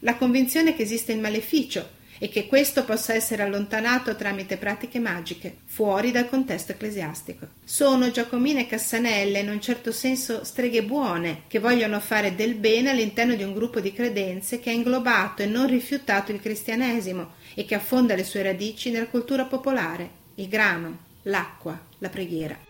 la 0.00 0.16
convinzione 0.16 0.74
che 0.74 0.82
esiste 0.82 1.12
il 1.12 1.20
maleficio, 1.20 1.98
e 2.22 2.28
che 2.28 2.46
questo 2.46 2.84
possa 2.84 3.14
essere 3.14 3.42
allontanato 3.42 4.14
tramite 4.14 4.58
pratiche 4.58 4.98
magiche, 4.98 5.56
fuori 5.64 6.10
dal 6.10 6.28
contesto 6.28 6.72
ecclesiastico. 6.72 7.46
Sono 7.64 8.10
Giacomine 8.10 8.60
e 8.60 8.66
Cassanelle 8.66 9.38
in 9.38 9.48
un 9.48 9.60
certo 9.60 9.90
senso 9.90 10.44
streghe 10.44 10.82
buone, 10.82 11.44
che 11.48 11.58
vogliono 11.58 11.98
fare 11.98 12.34
del 12.34 12.56
bene 12.56 12.90
all'interno 12.90 13.34
di 13.34 13.42
un 13.42 13.54
gruppo 13.54 13.80
di 13.80 13.94
credenze 13.94 14.60
che 14.60 14.68
ha 14.68 14.74
inglobato 14.74 15.40
e 15.40 15.46
non 15.46 15.66
rifiutato 15.66 16.30
il 16.30 16.40
cristianesimo 16.40 17.38
e 17.54 17.64
che 17.64 17.74
affonda 17.74 18.14
le 18.14 18.24
sue 18.24 18.42
radici 18.42 18.90
nella 18.90 19.06
cultura 19.06 19.46
popolare, 19.46 20.10
il 20.34 20.48
grano, 20.48 20.98
l'acqua, 21.22 21.80
la 22.00 22.08
preghiera. 22.10 22.69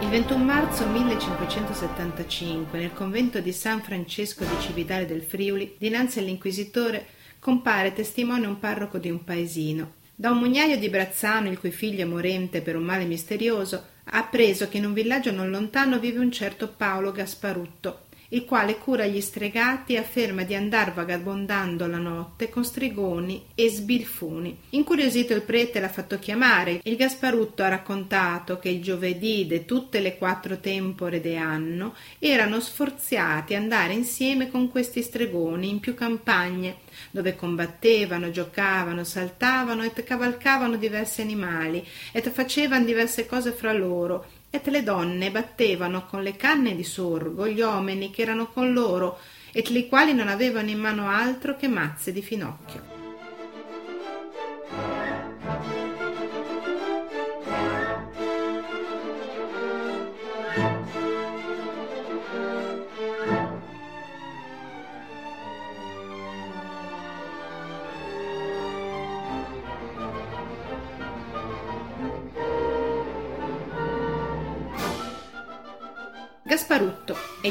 Il 0.00 0.08
21 0.08 0.42
marzo 0.42 0.86
1575, 0.86 2.78
nel 2.78 2.94
convento 2.94 3.40
di 3.40 3.52
San 3.52 3.82
Francesco 3.82 4.44
di 4.44 4.58
Cividale 4.60 5.04
del 5.04 5.20
Friuli, 5.20 5.74
dinanzi 5.76 6.20
all'inquisitore, 6.20 7.06
compare 7.38 7.92
testimone 7.92 8.46
un 8.46 8.58
parroco 8.58 8.96
di 8.96 9.10
un 9.10 9.22
paesino. 9.22 9.96
Da 10.14 10.30
un 10.30 10.38
mugnaio 10.38 10.78
di 10.78 10.88
Brazzano, 10.88 11.50
il 11.50 11.58
cui 11.58 11.70
figlio 11.70 12.00
è 12.00 12.06
morente 12.06 12.62
per 12.62 12.76
un 12.76 12.84
male 12.84 13.04
misterioso, 13.04 13.84
ha 14.04 14.18
appreso 14.18 14.70
che 14.70 14.78
in 14.78 14.86
un 14.86 14.94
villaggio 14.94 15.32
non 15.32 15.50
lontano 15.50 15.98
vive 15.98 16.20
un 16.20 16.32
certo 16.32 16.68
Paolo 16.68 17.12
Gasparutto, 17.12 18.06
il 18.30 18.44
quale 18.44 18.76
cura 18.76 19.06
gli 19.06 19.20
stregati 19.22 19.94
e 19.94 19.98
afferma 19.98 20.42
di 20.42 20.54
andar 20.54 20.92
vagabondando 20.92 21.86
la 21.86 21.96
notte 21.96 22.50
con 22.50 22.62
stregoni 22.62 23.46
e 23.54 23.70
sbilfoni. 23.70 24.56
Incuriosito 24.70 25.32
il 25.32 25.42
prete 25.42 25.80
l'ha 25.80 25.88
fatto 25.88 26.18
chiamare. 26.18 26.80
Il 26.82 26.96
Gasparutto 26.96 27.62
ha 27.62 27.68
raccontato 27.68 28.58
che 28.58 28.68
il 28.68 28.82
giovedì 28.82 29.46
de 29.46 29.64
tutte 29.64 30.00
le 30.00 30.18
quattro 30.18 30.58
tempore 30.58 31.22
de 31.22 31.36
anno 31.36 31.94
erano 32.18 32.60
sforziati 32.60 33.54
andare 33.54 33.94
insieme 33.94 34.50
con 34.50 34.68
questi 34.70 35.02
stregoni 35.02 35.70
in 35.70 35.80
più 35.80 35.94
campagne, 35.94 36.80
dove 37.10 37.34
combattevano, 37.34 38.30
giocavano, 38.30 39.04
saltavano 39.04 39.82
e 39.84 39.92
cavalcavano 40.04 40.76
diversi 40.76 41.22
animali 41.22 41.84
e 42.12 42.20
facevano 42.20 42.84
diverse 42.84 43.26
cose 43.26 43.52
fra 43.52 43.72
loro 43.72 44.36
et 44.50 44.66
le 44.68 44.82
donne 44.82 45.30
battevano 45.30 46.06
con 46.06 46.22
le 46.22 46.36
canne 46.36 46.74
di 46.74 46.84
sorgo 46.84 47.46
gli 47.46 47.60
uomini 47.60 48.10
che 48.10 48.22
erano 48.22 48.48
con 48.48 48.72
loro 48.72 49.18
et 49.52 49.68
li 49.68 49.88
quali 49.88 50.14
non 50.14 50.28
avevano 50.28 50.70
in 50.70 50.78
mano 50.78 51.08
altro 51.08 51.56
che 51.56 51.68
mazze 51.68 52.12
di 52.12 52.22
finocchio 52.22 52.97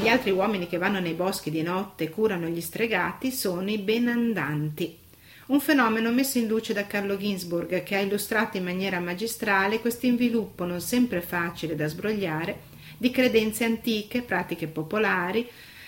gli 0.08 0.10
altri 0.10 0.32
uomini 0.32 0.70
che 0.70 0.78
vanno 0.78 1.02
nei 1.02 1.16
boschi 1.16 1.52
di 1.52 1.62
notte 1.62 2.06
e 2.06 2.10
curano 2.10 2.48
gli 2.48 2.62
stregati 2.62 3.30
sono 3.30 3.70
i 3.70 3.78
benandanti, 3.78 4.98
un 5.48 5.60
fenomeno 5.60 6.14
messo 6.14 6.38
in 6.38 6.48
luce 6.48 6.72
da 6.72 6.88
Carlo 6.88 7.18
Ginzburg 7.18 7.84
che 7.84 7.96
ha 7.98 8.00
illustrato 8.00 8.56
in 8.56 8.64
maniera 8.64 9.02
magistrale 9.02 9.82
questo 9.82 10.06
inviluppo 10.06 10.64
non 10.64 10.80
sempre 10.80 11.20
facile 11.20 11.76
da 11.76 11.88
sbrogliare 11.88 12.76
di 12.98 13.12
credenze 13.12 13.66
antiche, 13.66 14.22
pratiche 14.22 14.68
popolari, 14.68 15.46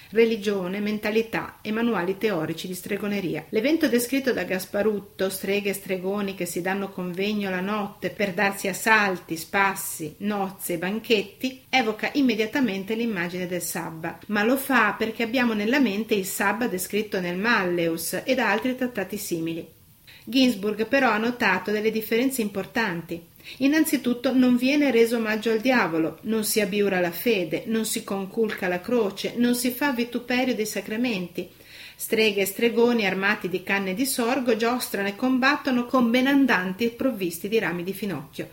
religione, 0.10 0.80
mentalità 0.80 1.58
e 1.62 1.72
manuali 1.72 2.18
teorici 2.18 2.68
di 2.68 2.74
stregoneria. 2.74 3.46
L'evento 3.50 3.88
descritto 3.88 4.34
da 4.34 4.44
Gasparutto, 4.44 5.30
streghe 5.30 5.70
e 5.70 5.74
stregoni 5.74 6.36
che 6.36 6.46
si 6.46 6.62
danno 6.62 6.90
convegno 6.90 7.50
la 7.50 7.62
notte 7.62 8.10
per 8.10 8.34
darsi 8.34 8.68
assalti, 8.68 9.38
spassi, 9.38 10.16
nozze 10.20 10.74
e 10.74 10.78
banchetti, 10.78 11.64
evoca 11.70 12.10
immediatamente 12.14 12.96
l'immagine 12.96 13.48
del 13.48 13.62
sabba, 13.62 14.18
ma 14.28 14.44
lo 14.44 14.58
fa 14.58 14.94
perché 14.98 15.24
abbiamo 15.24 15.54
nella 15.54 15.80
mente 15.80 16.16
il 16.16 16.26
sabba 16.26 16.68
descritto 16.68 17.20
nel 17.20 17.38
Malleus 17.38 18.22
ed 18.24 18.40
altri 18.40 18.76
trattati 18.76 19.18
simili. 19.18 19.78
Ginsburg 20.24 20.86
però 20.86 21.10
ha 21.10 21.18
notato 21.18 21.72
delle 21.72 21.92
differenze 21.92 22.42
importanti. 22.42 23.26
Innanzitutto 23.58 24.34
non 24.34 24.56
viene 24.56 24.92
reso 24.92 25.18
omaggio 25.18 25.52
al 25.52 25.60
diavolo, 25.60 26.20
non 26.24 26.44
si 26.44 26.62
abiura 26.62 27.00
la 27.00 27.12
fede, 27.12 27.64
non 27.66 27.86
si 27.86 28.04
conculca 28.04 28.68
la 28.68 28.80
croce, 28.80 29.34
non 29.38 29.56
si 29.56 29.72
fa 29.72 29.92
vituperio 29.92 30.56
dei 30.56 30.66
sacramenti. 30.66 31.50
Streghe 31.96 32.42
e 32.42 32.46
stregoni 32.46 33.06
armati 33.06 33.50
di 33.50 33.62
canne 33.62 33.94
di 33.94 34.06
sorgo 34.06 34.56
giostrano 34.56 35.10
e 35.10 35.16
combattono 35.16 35.86
con 35.86 36.10
benandanti 36.10 36.90
provvisti 36.90 37.50
di 37.50 37.60
rami 37.60 37.84
di 37.84 37.94
finocchio. 37.94 38.50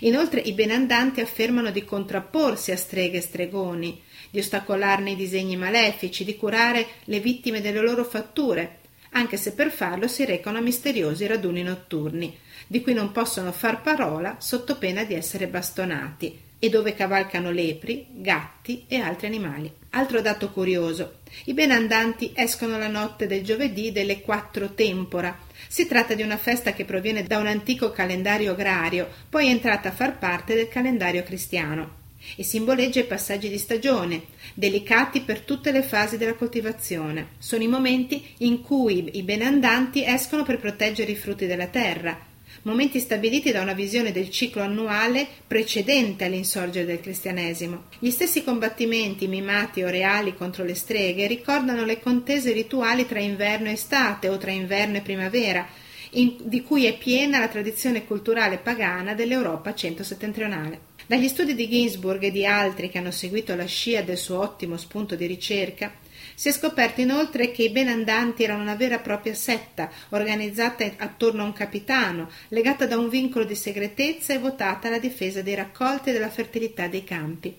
Inoltre 0.00 0.40
i 0.40 0.52
benandanti 0.52 1.20
affermano 1.20 1.70
di 1.70 1.84
contrapporsi 1.84 2.72
a 2.72 2.76
streghe 2.76 3.18
e 3.18 3.20
stregoni, 3.20 4.00
di 4.30 4.38
ostacolarne 4.38 5.12
i 5.12 5.16
disegni 5.16 5.56
malefici, 5.56 6.24
di 6.24 6.36
curare 6.36 6.86
le 7.04 7.20
vittime 7.20 7.60
delle 7.60 7.80
loro 7.80 8.04
fatture, 8.04 8.80
anche 9.10 9.36
se 9.36 9.52
per 9.52 9.70
farlo 9.70 10.08
si 10.08 10.24
recano 10.24 10.58
a 10.58 10.62
misteriosi 10.62 11.26
raduni 11.26 11.62
notturni, 11.62 12.36
di 12.66 12.82
cui 12.82 12.94
non 12.94 13.12
possono 13.12 13.52
far 13.52 13.82
parola 13.82 14.36
sotto 14.38 14.76
pena 14.76 15.04
di 15.04 15.14
essere 15.14 15.46
bastonati, 15.46 16.44
e 16.58 16.68
dove 16.70 16.94
cavalcano 16.94 17.50
lepri, 17.50 18.06
gatti 18.10 18.84
e 18.88 18.96
altri 18.96 19.26
animali. 19.26 19.70
Altro 19.90 20.20
dato 20.20 20.50
curioso: 20.50 21.18
i 21.44 21.52
benandanti 21.52 22.32
escono 22.34 22.78
la 22.78 22.88
notte 22.88 23.26
del 23.26 23.44
giovedì 23.44 23.92
delle 23.92 24.20
quattro 24.20 24.72
tempora. 24.72 25.38
Si 25.68 25.86
tratta 25.86 26.14
di 26.14 26.22
una 26.22 26.36
festa 26.38 26.72
che 26.72 26.84
proviene 26.84 27.24
da 27.24 27.38
un 27.38 27.46
antico 27.46 27.90
calendario 27.90 28.52
agrario, 28.52 29.08
poi 29.28 29.48
entrata 29.48 29.90
a 29.90 29.92
far 29.92 30.18
parte 30.18 30.54
del 30.54 30.68
calendario 30.68 31.22
cristiano 31.22 32.04
e 32.34 32.42
simboleggia 32.42 33.00
i 33.00 33.04
passaggi 33.04 33.48
di 33.48 33.58
stagione, 33.58 34.24
delicati 34.54 35.20
per 35.20 35.40
tutte 35.40 35.70
le 35.70 35.82
fasi 35.82 36.16
della 36.16 36.34
coltivazione. 36.34 37.28
Sono 37.38 37.62
i 37.62 37.68
momenti 37.68 38.34
in 38.38 38.62
cui 38.62 39.10
i 39.16 39.22
benandanti 39.22 40.04
escono 40.04 40.42
per 40.42 40.58
proteggere 40.58 41.12
i 41.12 41.16
frutti 41.16 41.46
della 41.46 41.66
terra, 41.66 42.18
momenti 42.62 42.98
stabiliti 42.98 43.52
da 43.52 43.60
una 43.60 43.72
visione 43.72 44.12
del 44.12 44.30
ciclo 44.30 44.62
annuale 44.62 45.26
precedente 45.46 46.24
all'insorgere 46.24 46.86
del 46.86 47.00
cristianesimo. 47.00 47.84
Gli 47.98 48.10
stessi 48.10 48.42
combattimenti 48.42 49.28
mimati 49.28 49.82
o 49.82 49.88
reali 49.88 50.34
contro 50.34 50.64
le 50.64 50.74
streghe 50.74 51.26
ricordano 51.26 51.84
le 51.84 52.00
contese 52.00 52.52
rituali 52.52 53.06
tra 53.06 53.20
inverno 53.20 53.68
e 53.68 53.72
estate 53.72 54.28
o 54.28 54.36
tra 54.36 54.50
inverno 54.50 54.96
e 54.96 55.02
primavera, 55.02 55.66
in, 56.10 56.36
di 56.40 56.62
cui 56.62 56.86
è 56.86 56.96
piena 56.96 57.38
la 57.38 57.48
tradizione 57.48 58.04
culturale 58.04 58.58
pagana 58.58 59.14
dell'Europa 59.14 59.74
centro-settentrionale. 59.74 60.94
Dagli 61.06 61.28
studi 61.28 61.54
di 61.54 61.68
Ginsburg 61.68 62.22
e 62.24 62.32
di 62.32 62.44
altri 62.44 62.88
che 62.88 62.98
hanno 62.98 63.12
seguito 63.12 63.54
la 63.54 63.66
scia 63.66 64.02
del 64.02 64.16
suo 64.16 64.40
ottimo 64.40 64.76
spunto 64.76 65.14
di 65.14 65.26
ricerca, 65.26 65.92
si 66.36 66.50
è 66.50 66.52
scoperto 66.52 67.00
inoltre 67.00 67.50
che 67.50 67.62
i 67.62 67.70
benandanti 67.70 68.44
erano 68.44 68.60
una 68.60 68.74
vera 68.74 68.96
e 68.96 69.00
propria 69.00 69.32
setta, 69.32 69.90
organizzata 70.10 70.84
attorno 70.98 71.42
a 71.42 71.46
un 71.46 71.54
capitano, 71.54 72.30
legata 72.48 72.86
da 72.86 72.98
un 72.98 73.08
vincolo 73.08 73.46
di 73.46 73.54
segretezza 73.54 74.34
e 74.34 74.38
votata 74.38 74.88
alla 74.88 74.98
difesa 74.98 75.40
dei 75.40 75.54
raccolti 75.54 76.10
e 76.10 76.12
della 76.12 76.28
fertilità 76.28 76.88
dei 76.88 77.04
campi. 77.04 77.56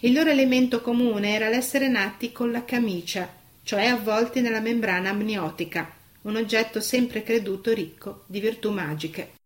Il 0.00 0.12
loro 0.12 0.28
elemento 0.28 0.82
comune 0.82 1.32
era 1.34 1.48
l'essere 1.48 1.88
nati 1.88 2.30
con 2.30 2.50
la 2.50 2.62
camicia, 2.66 3.26
cioè 3.62 3.86
avvolti 3.86 4.42
nella 4.42 4.60
membrana 4.60 5.08
amniotica, 5.08 5.90
un 6.22 6.36
oggetto 6.36 6.80
sempre 6.80 7.22
creduto 7.22 7.72
ricco 7.72 8.24
di 8.26 8.38
virtù 8.38 8.70
magiche. 8.70 9.38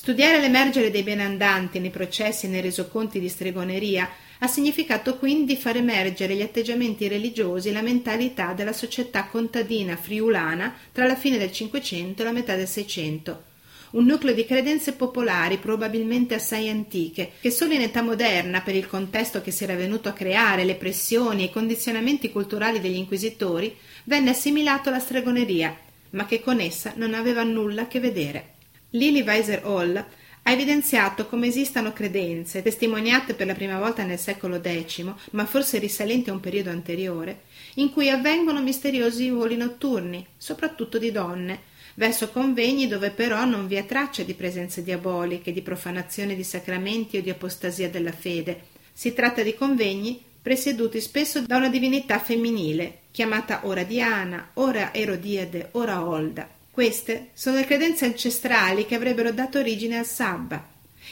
Studiare 0.00 0.38
l'emergere 0.38 0.92
dei 0.92 1.02
benandanti 1.02 1.80
nei 1.80 1.90
processi 1.90 2.46
e 2.46 2.48
nei 2.48 2.60
resoconti 2.60 3.18
di 3.18 3.28
stregoneria 3.28 4.08
ha 4.38 4.46
significato 4.46 5.18
quindi 5.18 5.56
far 5.56 5.76
emergere 5.76 6.36
gli 6.36 6.40
atteggiamenti 6.40 7.08
religiosi 7.08 7.68
e 7.68 7.72
la 7.72 7.82
mentalità 7.82 8.52
della 8.52 8.72
società 8.72 9.24
contadina 9.24 9.96
friulana 9.96 10.72
tra 10.92 11.04
la 11.04 11.16
fine 11.16 11.36
del 11.36 11.50
Cinquecento 11.50 12.22
e 12.22 12.24
la 12.24 12.30
metà 12.30 12.54
del 12.54 12.68
Seicento. 12.68 13.42
Un 13.90 14.04
nucleo 14.04 14.34
di 14.34 14.46
credenze 14.46 14.92
popolari, 14.92 15.58
probabilmente 15.58 16.36
assai 16.36 16.68
antiche, 16.68 17.32
che 17.40 17.50
solo 17.50 17.72
in 17.72 17.82
età 17.82 18.00
moderna, 18.00 18.60
per 18.60 18.76
il 18.76 18.86
contesto 18.86 19.42
che 19.42 19.50
si 19.50 19.64
era 19.64 19.74
venuto 19.74 20.08
a 20.08 20.12
creare, 20.12 20.62
le 20.62 20.76
pressioni 20.76 21.42
e 21.42 21.46
i 21.46 21.52
condizionamenti 21.52 22.30
culturali 22.30 22.78
degli 22.80 22.94
inquisitori, 22.94 23.76
venne 24.04 24.30
assimilato 24.30 24.90
alla 24.90 25.00
stregoneria, 25.00 25.76
ma 26.10 26.24
che 26.24 26.40
con 26.40 26.60
essa 26.60 26.92
non 26.94 27.14
aveva 27.14 27.42
nulla 27.42 27.82
a 27.82 27.88
che 27.88 27.98
vedere. 27.98 28.52
Lily 28.92 29.22
Weiser 29.22 29.66
Hall 29.66 29.96
ha 30.42 30.50
evidenziato 30.50 31.26
come 31.26 31.48
esistano 31.48 31.92
credenze, 31.92 32.62
testimoniate 32.62 33.34
per 33.34 33.46
la 33.46 33.52
prima 33.52 33.78
volta 33.78 34.02
nel 34.02 34.18
secolo 34.18 34.62
X, 34.62 35.04
ma 35.32 35.44
forse 35.44 35.78
risalenti 35.78 36.30
a 36.30 36.32
un 36.32 36.40
periodo 36.40 36.70
anteriore, 36.70 37.42
in 37.74 37.92
cui 37.92 38.08
avvengono 38.08 38.62
misteriosi 38.62 39.28
voli 39.28 39.58
notturni, 39.58 40.26
soprattutto 40.38 40.96
di 40.96 41.12
donne, 41.12 41.60
verso 41.96 42.30
convegni 42.30 42.86
dove 42.86 43.10
però 43.10 43.44
non 43.44 43.66
vi 43.66 43.74
è 43.74 43.84
traccia 43.84 44.22
di 44.22 44.32
presenze 44.32 44.82
diaboliche, 44.82 45.52
di 45.52 45.60
profanazione 45.60 46.34
di 46.34 46.44
sacramenti 46.44 47.18
o 47.18 47.20
di 47.20 47.28
apostasia 47.28 47.90
della 47.90 48.12
fede. 48.12 48.68
Si 48.90 49.12
tratta 49.12 49.42
di 49.42 49.54
convegni 49.54 50.18
presieduti 50.40 50.98
spesso 51.02 51.42
da 51.42 51.58
una 51.58 51.68
divinità 51.68 52.18
femminile, 52.18 53.00
chiamata 53.10 53.66
ora 53.66 53.82
Diana, 53.82 54.52
ora 54.54 54.94
Erodiade, 54.94 55.68
ora 55.72 56.08
Olda. 56.08 56.56
Queste 56.78 57.30
sono 57.32 57.56
le 57.56 57.64
credenze 57.64 58.04
ancestrali 58.04 58.86
che 58.86 58.94
avrebbero 58.94 59.32
dato 59.32 59.58
origine 59.58 59.98
al 59.98 60.06
sabba. 60.06 60.64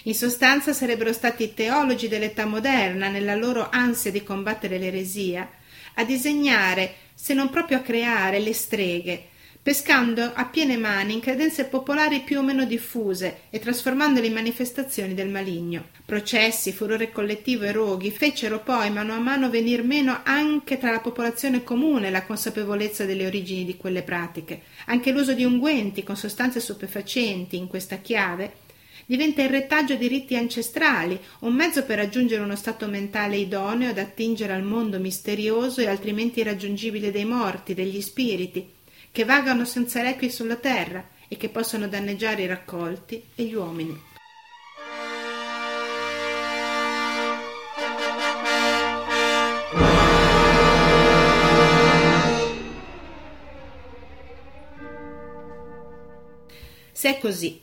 In 0.04 0.14
sostanza 0.14 0.72
sarebbero 0.72 1.12
stati 1.12 1.42
i 1.42 1.54
teologi 1.54 2.06
dell'età 2.06 2.46
moderna, 2.46 3.08
nella 3.08 3.34
loro 3.34 3.66
ansia 3.68 4.12
di 4.12 4.22
combattere 4.22 4.78
l'eresia, 4.78 5.50
a 5.94 6.04
disegnare, 6.04 6.94
se 7.14 7.34
non 7.34 7.50
proprio 7.50 7.78
a 7.78 7.80
creare, 7.80 8.38
le 8.38 8.52
streghe, 8.52 9.30
pescando 9.66 10.30
a 10.32 10.44
piene 10.44 10.76
mani 10.76 11.14
in 11.14 11.18
credenze 11.18 11.64
popolari 11.64 12.20
più 12.20 12.38
o 12.38 12.42
meno 12.44 12.64
diffuse 12.66 13.38
e 13.50 13.58
trasformandole 13.58 14.28
in 14.28 14.32
manifestazioni 14.32 15.12
del 15.12 15.28
maligno. 15.28 15.86
Processi, 16.04 16.70
furore 16.70 17.10
collettivo 17.10 17.64
e 17.64 17.72
roghi 17.72 18.12
fecero 18.12 18.60
poi 18.60 18.92
mano 18.92 19.12
a 19.12 19.18
mano 19.18 19.50
venir 19.50 19.82
meno 19.82 20.20
anche 20.22 20.78
tra 20.78 20.92
la 20.92 21.00
popolazione 21.00 21.64
comune 21.64 22.10
la 22.10 22.22
consapevolezza 22.22 23.06
delle 23.06 23.26
origini 23.26 23.64
di 23.64 23.76
quelle 23.76 24.02
pratiche. 24.02 24.62
Anche 24.84 25.10
l'uso 25.10 25.32
di 25.32 25.42
unguenti 25.42 26.04
con 26.04 26.16
sostanze 26.16 26.60
stupefacenti 26.60 27.56
in 27.56 27.66
questa 27.66 27.96
chiave 27.96 28.58
diventa 29.04 29.42
il 29.42 29.50
retaggio 29.50 29.96
di 29.96 30.06
riti 30.06 30.36
ancestrali, 30.36 31.18
un 31.40 31.54
mezzo 31.54 31.82
per 31.82 31.98
raggiungere 31.98 32.40
uno 32.40 32.54
stato 32.54 32.86
mentale 32.86 33.36
idoneo 33.38 33.90
ad 33.90 33.98
attingere 33.98 34.52
al 34.52 34.62
mondo 34.62 35.00
misterioso 35.00 35.80
e 35.80 35.88
altrimenti 35.88 36.38
irraggiungibile 36.38 37.10
dei 37.10 37.24
morti, 37.24 37.74
degli 37.74 38.00
spiriti, 38.00 38.74
che 39.16 39.24
vagano 39.24 39.64
senza 39.64 40.02
requi 40.02 40.28
sulla 40.28 40.56
terra 40.56 41.02
e 41.26 41.38
che 41.38 41.48
possono 41.48 41.88
danneggiare 41.88 42.42
i 42.42 42.46
raccolti 42.46 43.30
e 43.34 43.44
gli 43.44 43.54
uomini. 43.54 43.98
Se 56.92 57.08
è 57.08 57.18
così, 57.18 57.62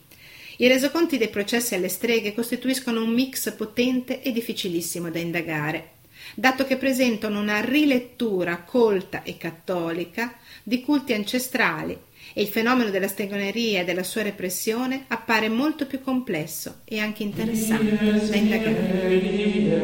i 0.58 0.68
resoconti 0.68 1.20
dei 1.20 1.30
processi 1.30 1.76
alle 1.76 1.90
streghe 1.90 2.34
costituiscono 2.34 3.04
un 3.04 3.14
mix 3.14 3.54
potente 3.56 4.24
e 4.24 4.32
difficilissimo 4.32 5.12
da 5.12 5.20
indagare 5.20 5.92
dato 6.36 6.66
che 6.66 6.78
presentano 6.78 7.40
una 7.40 7.62
rilettura 7.62 8.64
colta 8.64 9.24
e 9.24 9.38
cattolica 9.38 10.36
di 10.64 10.82
culti 10.82 11.14
ancestrali 11.14 11.98
e 12.34 12.42
il 12.42 12.48
fenomeno 12.48 12.90
della 12.90 13.08
stregoneria 13.08 13.82
e 13.82 13.84
della 13.84 14.04
sua 14.04 14.24
repressione 14.24 15.06
appare 15.08 15.50
molto 15.50 15.86
più 15.86 16.02
complesso 16.02 16.82
e 16.86 17.00
anche 17.00 17.24
interessante 17.24 18.28
da 18.30 18.36
indagare. 18.36 19.82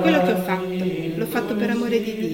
Quello 0.00 0.22
che 0.22 0.32
ho 0.32 0.42
fatto, 0.42 0.84
l'ho 1.16 1.26
fatto 1.26 1.54
per 1.56 1.70
amore 1.70 2.02
di 2.02 2.14
Dio 2.14 2.29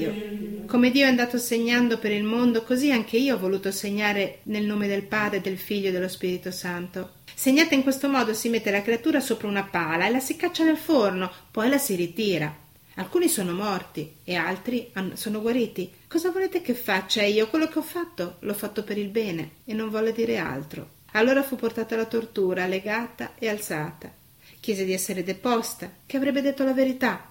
come 0.76 0.90
Dio 0.90 1.06
è 1.06 1.08
andato 1.08 1.38
segnando 1.38 1.96
per 1.96 2.12
il 2.12 2.22
mondo, 2.22 2.62
così 2.62 2.92
anche 2.92 3.16
io 3.16 3.36
ho 3.36 3.38
voluto 3.38 3.72
segnare 3.72 4.40
nel 4.42 4.66
nome 4.66 4.86
del 4.86 5.04
Padre, 5.04 5.40
del 5.40 5.56
Figlio 5.56 5.88
e 5.88 5.90
dello 5.90 6.06
Spirito 6.06 6.50
Santo. 6.50 7.12
Segnata 7.34 7.74
in 7.74 7.82
questo 7.82 8.10
modo 8.10 8.34
si 8.34 8.50
mette 8.50 8.70
la 8.70 8.82
creatura 8.82 9.20
sopra 9.20 9.48
una 9.48 9.62
pala 9.62 10.06
e 10.06 10.10
la 10.10 10.20
si 10.20 10.36
caccia 10.36 10.64
nel 10.64 10.76
forno, 10.76 11.32
poi 11.50 11.70
la 11.70 11.78
si 11.78 11.94
ritira. 11.94 12.54
Alcuni 12.96 13.26
sono 13.26 13.54
morti 13.54 14.16
e 14.22 14.34
altri 14.34 14.92
sono 15.14 15.40
guariti. 15.40 15.90
Cosa 16.06 16.30
volete 16.30 16.60
che 16.60 16.74
faccia 16.74 17.22
io? 17.22 17.48
Quello 17.48 17.68
che 17.68 17.78
ho 17.78 17.82
fatto 17.82 18.36
l'ho 18.40 18.52
fatto 18.52 18.84
per 18.84 18.98
il 18.98 19.08
bene 19.08 19.52
e 19.64 19.72
non 19.72 19.88
volle 19.88 20.12
dire 20.12 20.36
altro. 20.36 20.90
Allora 21.12 21.42
fu 21.42 21.56
portata 21.56 21.94
alla 21.94 22.04
tortura, 22.04 22.66
legata 22.66 23.32
e 23.38 23.48
alzata. 23.48 24.12
Chiese 24.60 24.84
di 24.84 24.92
essere 24.92 25.22
deposta, 25.22 25.90
che 26.04 26.18
avrebbe 26.18 26.42
detto 26.42 26.64
la 26.64 26.74
verità. 26.74 27.30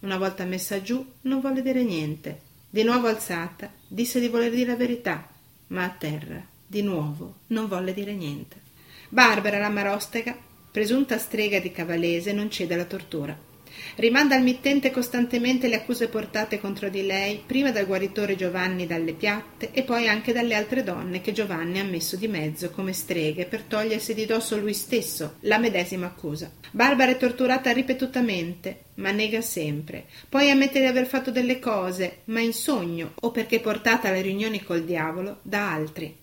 Una 0.00 0.18
volta 0.18 0.44
messa 0.44 0.82
giù, 0.82 1.06
non 1.20 1.40
volle 1.40 1.62
dire 1.62 1.84
niente. 1.84 2.48
Di 2.72 2.84
nuovo 2.84 3.08
alzata, 3.08 3.68
disse 3.88 4.20
di 4.20 4.28
voler 4.28 4.52
dire 4.52 4.70
la 4.70 4.76
verità, 4.76 5.28
ma 5.68 5.82
a 5.82 5.88
terra, 5.88 6.40
di 6.64 6.82
nuovo, 6.82 7.38
non 7.48 7.66
volle 7.66 7.92
dire 7.92 8.14
niente. 8.14 8.60
Barbara, 9.08 9.58
la 9.58 9.68
marostega, 9.68 10.38
presunta 10.70 11.18
strega 11.18 11.58
di 11.58 11.72
Cavalese, 11.72 12.32
non 12.32 12.48
cede 12.48 12.74
alla 12.74 12.84
tortura. 12.84 13.36
Rimanda 13.96 14.34
al 14.34 14.42
mittente 14.42 14.90
costantemente 14.90 15.68
le 15.68 15.76
accuse 15.76 16.08
portate 16.08 16.60
contro 16.60 16.88
di 16.88 17.04
lei, 17.04 17.42
prima 17.44 17.70
dal 17.70 17.86
guaritore 17.86 18.36
Giovanni 18.36 18.86
dalle 18.86 19.12
piatte 19.12 19.70
e 19.72 19.82
poi 19.82 20.08
anche 20.08 20.32
dalle 20.32 20.54
altre 20.54 20.82
donne 20.82 21.20
che 21.20 21.32
Giovanni 21.32 21.78
ha 21.78 21.84
messo 21.84 22.16
di 22.16 22.28
mezzo 22.28 22.70
come 22.70 22.92
streghe 22.92 23.46
per 23.46 23.62
togliersi 23.62 24.14
di 24.14 24.26
dosso 24.26 24.58
lui 24.58 24.74
stesso 24.74 25.36
la 25.40 25.58
medesima 25.58 26.06
accusa. 26.06 26.50
Barbara 26.70 27.10
è 27.10 27.16
torturata 27.16 27.72
ripetutamente, 27.72 28.84
ma 28.94 29.10
nega 29.10 29.40
sempre. 29.40 30.06
Poi 30.28 30.50
ammette 30.50 30.80
di 30.80 30.86
aver 30.86 31.06
fatto 31.06 31.30
delle 31.30 31.58
cose, 31.58 32.18
ma 32.26 32.40
in 32.40 32.52
sogno 32.52 33.12
o 33.20 33.30
perché 33.30 33.60
portata 33.60 34.08
alle 34.08 34.22
riunioni 34.22 34.62
col 34.62 34.84
diavolo 34.84 35.38
da 35.42 35.72
altri. 35.72 36.16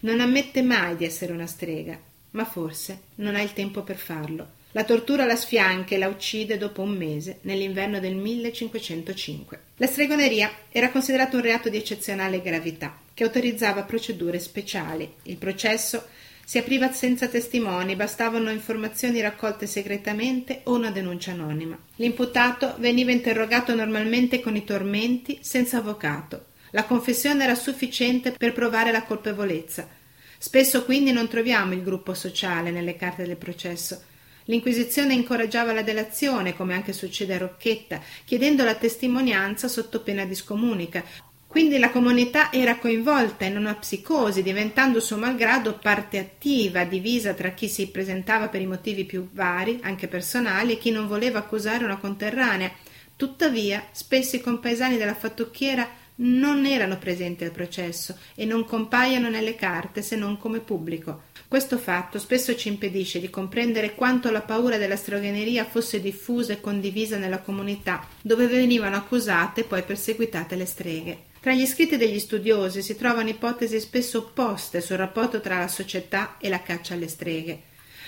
Non 0.00 0.20
ammette 0.20 0.62
mai 0.62 0.96
di 0.96 1.04
essere 1.04 1.32
una 1.32 1.46
strega, 1.46 1.98
ma 2.32 2.44
forse 2.44 3.00
non 3.16 3.36
ha 3.36 3.42
il 3.42 3.52
tempo 3.52 3.82
per 3.82 3.96
farlo. 3.96 4.62
La 4.76 4.82
tortura 4.82 5.24
la 5.24 5.36
sfianca 5.36 5.94
e 5.94 5.98
la 5.98 6.08
uccide 6.08 6.58
dopo 6.58 6.82
un 6.82 6.96
mese, 6.96 7.38
nell'inverno 7.42 8.00
del 8.00 8.16
1505. 8.16 9.60
La 9.76 9.86
stregoneria 9.86 10.50
era 10.68 10.90
considerato 10.90 11.36
un 11.36 11.42
reato 11.42 11.68
di 11.68 11.76
eccezionale 11.76 12.42
gravità, 12.42 12.98
che 13.14 13.22
autorizzava 13.22 13.84
procedure 13.84 14.40
speciali. 14.40 15.08
Il 15.22 15.36
processo 15.36 16.08
si 16.44 16.58
apriva 16.58 16.90
senza 16.90 17.28
testimoni, 17.28 17.94
bastavano 17.94 18.50
informazioni 18.50 19.20
raccolte 19.20 19.68
segretamente 19.68 20.62
o 20.64 20.74
una 20.74 20.90
denuncia 20.90 21.30
anonima. 21.30 21.78
L'imputato 21.94 22.74
veniva 22.78 23.12
interrogato 23.12 23.76
normalmente 23.76 24.40
con 24.40 24.56
i 24.56 24.64
tormenti, 24.64 25.38
senza 25.40 25.78
avvocato. 25.78 26.46
La 26.70 26.82
confessione 26.82 27.44
era 27.44 27.54
sufficiente 27.54 28.32
per 28.32 28.52
provare 28.52 28.90
la 28.90 29.04
colpevolezza. 29.04 29.88
Spesso 30.36 30.84
quindi 30.84 31.12
non 31.12 31.28
troviamo 31.28 31.74
il 31.74 31.84
gruppo 31.84 32.12
sociale 32.12 32.72
nelle 32.72 32.96
carte 32.96 33.24
del 33.24 33.36
processo 33.36 34.06
L'Inquisizione 34.46 35.14
incoraggiava 35.14 35.72
la 35.72 35.82
delazione, 35.82 36.54
come 36.54 36.74
anche 36.74 36.92
succede 36.92 37.34
a 37.34 37.38
Rocchetta, 37.38 38.00
chiedendo 38.24 38.62
la 38.62 38.74
testimonianza 38.74 39.68
sotto 39.68 40.00
pena 40.00 40.24
di 40.26 40.34
scomunica. 40.34 41.02
Quindi 41.46 41.78
la 41.78 41.90
comunità 41.90 42.52
era 42.52 42.76
coinvolta 42.76 43.44
in 43.44 43.56
una 43.56 43.74
psicosi, 43.74 44.42
diventando 44.42 45.00
suo 45.00 45.16
malgrado 45.16 45.78
parte 45.78 46.18
attiva, 46.18 46.84
divisa 46.84 47.32
tra 47.32 47.50
chi 47.50 47.68
si 47.68 47.88
presentava 47.88 48.48
per 48.48 48.60
i 48.60 48.66
motivi 48.66 49.04
più 49.04 49.28
vari, 49.32 49.78
anche 49.82 50.08
personali, 50.08 50.72
e 50.72 50.78
chi 50.78 50.90
non 50.90 51.06
voleva 51.06 51.38
accusare 51.38 51.84
una 51.84 51.96
conterranea. 51.96 52.70
Tuttavia, 53.16 53.86
spesso 53.92 54.36
i 54.36 54.40
compaesani 54.40 54.96
della 54.96 55.14
fattocchiera 55.14 55.88
non 56.16 56.66
erano 56.66 56.98
presenti 56.98 57.44
al 57.44 57.50
processo 57.50 58.18
e 58.34 58.44
non 58.44 58.64
compaiono 58.64 59.28
nelle 59.30 59.54
carte 59.54 60.02
se 60.02 60.16
non 60.16 60.36
come 60.36 60.58
pubblico. 60.58 61.22
Questo 61.54 61.78
fatto 61.78 62.18
spesso 62.18 62.56
ci 62.56 62.66
impedisce 62.66 63.20
di 63.20 63.30
comprendere 63.30 63.94
quanto 63.94 64.32
la 64.32 64.40
paura 64.40 64.76
della 64.76 64.96
stregoneria 64.96 65.64
fosse 65.64 66.00
diffusa 66.00 66.52
e 66.52 66.60
condivisa 66.60 67.16
nella 67.16 67.38
comunità, 67.38 68.08
dove 68.22 68.48
venivano 68.48 68.96
accusate 68.96 69.60
e 69.60 69.64
poi 69.64 69.84
perseguitate 69.84 70.56
le 70.56 70.66
streghe. 70.66 71.18
Tra 71.38 71.52
gli 71.52 71.64
scritti 71.64 71.96
degli 71.96 72.18
studiosi 72.18 72.82
si 72.82 72.96
trovano 72.96 73.28
ipotesi 73.28 73.78
spesso 73.78 74.18
opposte 74.18 74.80
sul 74.80 74.96
rapporto 74.96 75.40
tra 75.40 75.56
la 75.56 75.68
società 75.68 76.38
e 76.40 76.48
la 76.48 76.60
caccia 76.60 76.94
alle 76.94 77.06
streghe. 77.06 77.62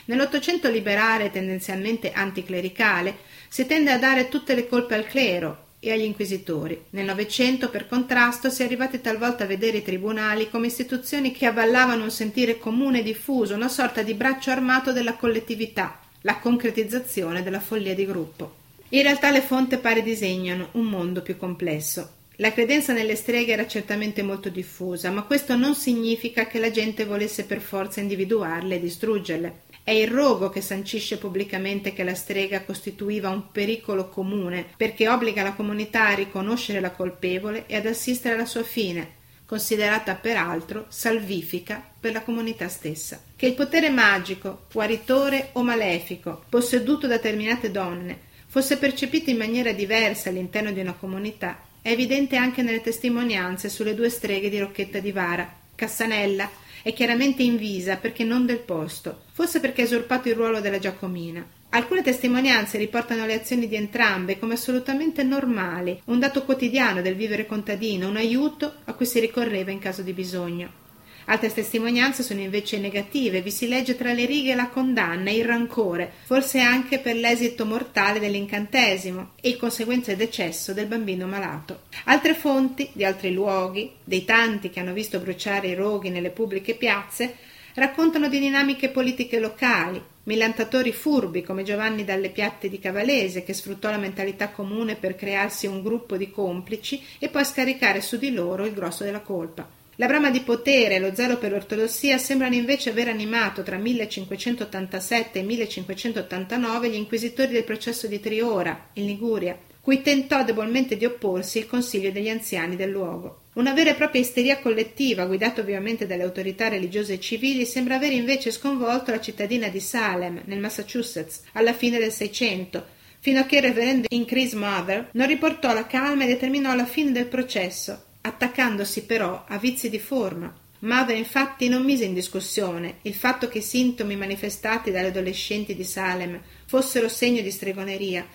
Nell'Ottocento 0.06 0.68
liberale 0.68 1.30
tendenzialmente 1.30 2.10
anticlericale 2.10 3.16
si 3.46 3.64
tende 3.64 3.92
a 3.92 3.98
dare 3.98 4.26
tutte 4.26 4.56
le 4.56 4.66
colpe 4.66 4.96
al 4.96 5.06
clero, 5.06 5.65
e 5.78 5.92
agli 5.92 6.02
inquisitori. 6.02 6.84
Nel 6.90 7.04
Novecento, 7.04 7.70
per 7.70 7.86
contrasto, 7.86 8.50
si 8.50 8.62
è 8.62 8.64
arrivati 8.64 9.00
talvolta 9.00 9.44
a 9.44 9.46
vedere 9.46 9.78
i 9.78 9.82
tribunali 9.82 10.50
come 10.50 10.66
istituzioni 10.66 11.32
che 11.32 11.46
avvallavano 11.46 12.04
un 12.04 12.10
sentire 12.10 12.58
comune 12.58 13.00
e 13.00 13.02
diffuso, 13.02 13.54
una 13.54 13.68
sorta 13.68 14.02
di 14.02 14.14
braccio 14.14 14.50
armato 14.50 14.92
della 14.92 15.14
collettività, 15.14 16.00
la 16.22 16.38
concretizzazione 16.38 17.42
della 17.42 17.60
follia 17.60 17.94
di 17.94 18.06
gruppo. 18.06 18.54
In 18.90 19.02
realtà 19.02 19.30
le 19.30 19.40
fonti 19.40 19.76
pare 19.78 20.02
disegnano 20.02 20.68
un 20.72 20.84
mondo 20.84 21.20
più 21.22 21.36
complesso. 21.36 22.12
La 22.36 22.52
credenza 22.52 22.92
nelle 22.92 23.16
streghe 23.16 23.52
era 23.52 23.66
certamente 23.66 24.22
molto 24.22 24.50
diffusa, 24.50 25.10
ma 25.10 25.22
questo 25.22 25.56
non 25.56 25.74
significa 25.74 26.46
che 26.46 26.58
la 26.58 26.70
gente 26.70 27.06
volesse 27.06 27.44
per 27.44 27.60
forza 27.60 28.00
individuarle 28.00 28.74
e 28.74 28.80
distruggerle. 28.80 29.60
È 29.86 29.92
il 29.92 30.08
rogo 30.08 30.48
che 30.48 30.62
sancisce 30.62 31.16
pubblicamente 31.16 31.92
che 31.92 32.02
la 32.02 32.16
strega 32.16 32.64
costituiva 32.64 33.28
un 33.28 33.52
pericolo 33.52 34.08
comune, 34.08 34.66
perché 34.76 35.08
obbliga 35.08 35.44
la 35.44 35.52
comunità 35.52 36.08
a 36.08 36.14
riconoscere 36.14 36.80
la 36.80 36.90
colpevole 36.90 37.66
e 37.68 37.76
ad 37.76 37.86
assistere 37.86 38.34
alla 38.34 38.46
sua 38.46 38.64
fine, 38.64 39.10
considerata 39.46 40.16
peraltro 40.16 40.86
salvifica 40.88 41.80
per 42.00 42.10
la 42.10 42.22
comunità 42.22 42.66
stessa. 42.66 43.22
Che 43.36 43.46
il 43.46 43.54
potere 43.54 43.88
magico, 43.88 44.64
guaritore 44.72 45.50
o 45.52 45.62
malefico, 45.62 46.42
posseduto 46.48 47.06
da 47.06 47.14
determinate 47.14 47.70
donne, 47.70 48.18
fosse 48.48 48.78
percepito 48.78 49.30
in 49.30 49.36
maniera 49.36 49.70
diversa 49.70 50.30
all'interno 50.30 50.72
di 50.72 50.80
una 50.80 50.94
comunità, 50.94 51.60
è 51.80 51.90
evidente 51.90 52.34
anche 52.34 52.62
nelle 52.62 52.80
testimonianze 52.80 53.68
sulle 53.68 53.94
due 53.94 54.10
streghe 54.10 54.50
di 54.50 54.58
Rocchetta 54.58 54.98
di 54.98 55.12
Vara, 55.12 55.48
Cassanella 55.76 56.50
è 56.86 56.92
chiaramente 56.92 57.42
invisa 57.42 57.96
perché 57.96 58.22
non 58.22 58.46
del 58.46 58.60
posto, 58.60 59.22
forse 59.32 59.58
perché 59.58 59.82
ha 59.82 59.86
usurpato 59.86 60.28
il 60.28 60.36
ruolo 60.36 60.60
della 60.60 60.78
Giacomina. 60.78 61.44
Alcune 61.70 62.00
testimonianze 62.00 62.78
riportano 62.78 63.26
le 63.26 63.34
azioni 63.34 63.66
di 63.66 63.74
entrambe 63.74 64.38
come 64.38 64.54
assolutamente 64.54 65.24
normali, 65.24 66.00
un 66.04 66.20
dato 66.20 66.44
quotidiano 66.44 67.02
del 67.02 67.16
vivere 67.16 67.44
contadino, 67.44 68.08
un 68.08 68.14
aiuto 68.14 68.72
a 68.84 68.92
cui 68.92 69.04
si 69.04 69.18
ricorreva 69.18 69.72
in 69.72 69.80
caso 69.80 70.02
di 70.02 70.12
bisogno. 70.12 70.84
Altre 71.28 71.52
testimonianze 71.52 72.22
sono 72.22 72.40
invece 72.40 72.78
negative, 72.78 73.42
vi 73.42 73.50
si 73.50 73.66
legge 73.66 73.96
tra 73.96 74.12
le 74.12 74.26
righe 74.26 74.54
la 74.54 74.68
condanna 74.68 75.30
il 75.30 75.44
rancore, 75.44 76.12
forse 76.24 76.60
anche 76.60 77.00
per 77.00 77.16
l'esito 77.16 77.66
mortale 77.66 78.20
dell'incantesimo 78.20 79.32
e 79.40 79.48
il 79.48 79.56
conseguente 79.56 80.14
decesso 80.14 80.72
del 80.72 80.86
bambino 80.86 81.26
malato. 81.26 81.80
Altre 82.04 82.34
fonti, 82.34 82.90
di 82.92 83.04
altri 83.04 83.32
luoghi, 83.32 83.90
dei 84.04 84.24
tanti 84.24 84.70
che 84.70 84.78
hanno 84.78 84.92
visto 84.92 85.18
bruciare 85.18 85.66
i 85.66 85.74
roghi 85.74 86.10
nelle 86.10 86.30
pubbliche 86.30 86.74
piazze, 86.74 87.34
raccontano 87.74 88.28
di 88.28 88.38
dinamiche 88.38 88.90
politiche 88.90 89.40
locali, 89.40 90.00
millantatori 90.24 90.92
furbi 90.92 91.42
come 91.42 91.64
Giovanni 91.64 92.04
dalle 92.04 92.30
Piatte 92.30 92.68
di 92.68 92.78
Cavalese 92.78 93.42
che 93.42 93.52
sfruttò 93.52 93.90
la 93.90 93.98
mentalità 93.98 94.50
comune 94.50 94.94
per 94.94 95.16
crearsi 95.16 95.66
un 95.66 95.82
gruppo 95.82 96.16
di 96.16 96.30
complici 96.30 97.02
e 97.18 97.28
poi 97.28 97.44
scaricare 97.44 98.00
su 98.00 98.16
di 98.16 98.32
loro 98.32 98.64
il 98.64 98.74
grosso 98.74 99.02
della 99.02 99.20
colpa. 99.20 99.75
La 99.98 100.06
brama 100.06 100.28
di 100.28 100.40
potere 100.40 100.96
e 100.96 100.98
lo 100.98 101.14
zelo 101.14 101.38
per 101.38 101.52
l'ortodossia 101.52 102.18
sembrano 102.18 102.54
invece 102.54 102.90
aver 102.90 103.08
animato 103.08 103.62
tra 103.62 103.78
1587 103.78 105.38
e 105.38 105.42
1589 105.42 106.90
gli 106.90 106.96
inquisitori 106.96 107.52
del 107.52 107.64
processo 107.64 108.06
di 108.06 108.20
Triora, 108.20 108.90
in 108.94 109.06
Liguria, 109.06 109.58
cui 109.80 110.02
tentò 110.02 110.44
debolmente 110.44 110.98
di 110.98 111.06
opporsi 111.06 111.56
il 111.56 111.66
consiglio 111.66 112.10
degli 112.10 112.28
anziani 112.28 112.76
del 112.76 112.90
luogo. 112.90 113.44
Una 113.54 113.72
vera 113.72 113.88
e 113.88 113.94
propria 113.94 114.20
isteria 114.20 114.58
collettiva, 114.58 115.24
guidata 115.24 115.62
ovviamente 115.62 116.06
dalle 116.06 116.24
autorità 116.24 116.68
religiose 116.68 117.14
e 117.14 117.20
civili, 117.20 117.64
sembra 117.64 117.94
aver 117.94 118.12
invece 118.12 118.50
sconvolto 118.50 119.12
la 119.12 119.20
cittadina 119.20 119.68
di 119.68 119.80
Salem, 119.80 120.42
nel 120.44 120.60
Massachusetts, 120.60 121.40
alla 121.52 121.72
fine 121.72 121.98
del 121.98 122.12
Seicento, 122.12 122.84
fino 123.20 123.40
a 123.40 123.44
che 123.44 123.56
il 123.56 123.62
reverendo 123.62 124.08
Increase 124.10 124.56
Mother 124.56 125.08
non 125.12 125.26
riportò 125.26 125.72
la 125.72 125.86
calma 125.86 126.24
e 126.24 126.26
determinò 126.26 126.74
la 126.74 126.84
fine 126.84 127.12
del 127.12 127.26
processo, 127.26 128.05
attaccandosi 128.26 129.04
però 129.04 129.44
a 129.46 129.56
vizi 129.58 129.88
di 129.88 129.98
forma. 129.98 130.54
Mother 130.80 131.16
infatti 131.16 131.68
non 131.68 131.84
mise 131.84 132.04
in 132.04 132.12
discussione 132.12 132.96
il 133.02 133.14
fatto 133.14 133.48
che 133.48 133.58
i 133.58 133.62
sintomi 133.62 134.16
manifestati 134.16 134.90
dalle 134.90 135.08
adolescenti 135.08 135.74
di 135.74 135.84
Salem 135.84 136.40
fossero 136.66 137.08
segno 137.08 137.40
di 137.40 137.50
stregoneria, 137.50 138.26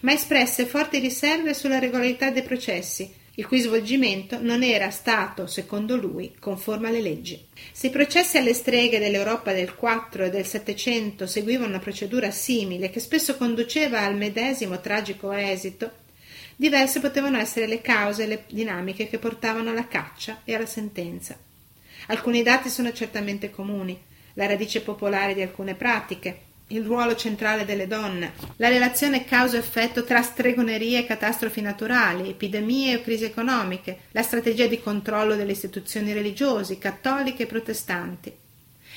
ma 0.00 0.12
espresse 0.12 0.66
forti 0.66 0.98
riserve 0.98 1.52
sulla 1.52 1.78
regolarità 1.78 2.30
dei 2.30 2.42
processi, 2.42 3.12
il 3.34 3.46
cui 3.46 3.60
svolgimento 3.60 4.38
non 4.40 4.62
era 4.62 4.90
stato, 4.90 5.46
secondo 5.46 5.96
lui, 5.96 6.34
conforme 6.38 6.88
alle 6.88 7.00
leggi. 7.00 7.46
Se 7.72 7.88
i 7.88 7.90
processi 7.90 8.38
alle 8.38 8.54
streghe 8.54 8.98
dell'Europa 8.98 9.52
del 9.52 9.74
4 9.74 10.24
e 10.24 10.30
del 10.30 10.46
700 10.46 11.26
seguivano 11.26 11.68
una 11.68 11.78
procedura 11.78 12.30
simile 12.30 12.90
che 12.90 13.00
spesso 13.00 13.36
conduceva 13.36 14.00
al 14.00 14.16
medesimo 14.16 14.80
tragico 14.80 15.32
esito, 15.32 15.90
Diverse 16.60 17.00
potevano 17.00 17.38
essere 17.38 17.66
le 17.66 17.80
cause 17.80 18.24
e 18.24 18.26
le 18.26 18.44
dinamiche 18.50 19.08
che 19.08 19.16
portavano 19.16 19.70
alla 19.70 19.88
caccia 19.88 20.42
e 20.44 20.54
alla 20.54 20.66
sentenza. 20.66 21.34
Alcuni 22.08 22.42
dati 22.42 22.68
sono 22.68 22.92
certamente 22.92 23.48
comuni, 23.48 23.98
la 24.34 24.44
radice 24.44 24.82
popolare 24.82 25.32
di 25.32 25.40
alcune 25.40 25.74
pratiche, 25.74 26.40
il 26.66 26.84
ruolo 26.84 27.16
centrale 27.16 27.64
delle 27.64 27.86
donne, 27.86 28.34
la 28.56 28.68
relazione 28.68 29.24
causa-effetto 29.24 30.04
tra 30.04 30.20
stregonerie 30.20 30.98
e 30.98 31.06
catastrofi 31.06 31.62
naturali, 31.62 32.28
epidemie 32.28 32.96
o 32.96 33.00
crisi 33.00 33.24
economiche, 33.24 34.00
la 34.10 34.22
strategia 34.22 34.66
di 34.66 34.82
controllo 34.82 35.36
delle 35.36 35.52
istituzioni 35.52 36.12
religiose, 36.12 36.76
cattoliche 36.76 37.44
e 37.44 37.46
protestanti, 37.46 38.36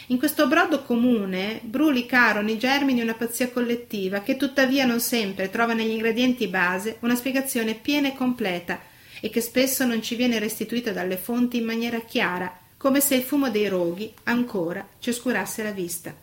in 0.08 0.18
questo 0.18 0.48
brodo 0.48 0.84
comune 0.84 1.62
brulicano 1.64 2.50
i 2.50 2.58
germi 2.58 2.94
di 2.94 3.02
una 3.02 3.14
pazzia 3.14 3.50
collettiva 3.50 4.20
che 4.20 4.36
tuttavia 4.36 4.86
non 4.86 5.00
sempre 5.00 5.50
trova 5.50 5.74
negli 5.74 5.92
ingredienti 5.92 6.48
base 6.48 6.98
una 7.00 7.16
spiegazione 7.16 7.76
piena 7.76 8.10
e 8.10 8.16
completa 8.16 8.82
e 9.22 9.30
che 9.30 9.40
spesso 9.40 9.86
non 9.86 10.02
ci 10.02 10.16
viene 10.16 10.40
restituita 10.40 10.92
dalle 10.92 11.16
fonti 11.16 11.58
in 11.58 11.64
maniera 11.64 12.02
chiara, 12.02 12.60
come 12.76 13.00
se 13.00 13.16
il 13.16 13.24
fumo 13.24 13.50
dei 13.50 13.70
roghi 13.70 14.14
ancora 14.24 14.86
ci 15.00 15.12
oscurasse 15.12 15.64
la 15.64 15.72
vista. 15.72 16.14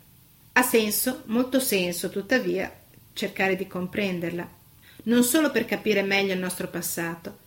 Ha 0.52 0.62
senso, 0.62 1.22
molto 1.26 1.60
senso, 1.60 2.10
tuttavia, 2.10 2.70
cercare 3.14 3.56
di 3.56 3.66
comprenderla. 3.66 4.58
non 5.04 5.24
solo 5.24 5.50
per 5.50 5.64
capire 5.64 6.02
meglio 6.02 6.34
il 6.34 6.38
nostro 6.38 6.68
passato, 6.68 7.38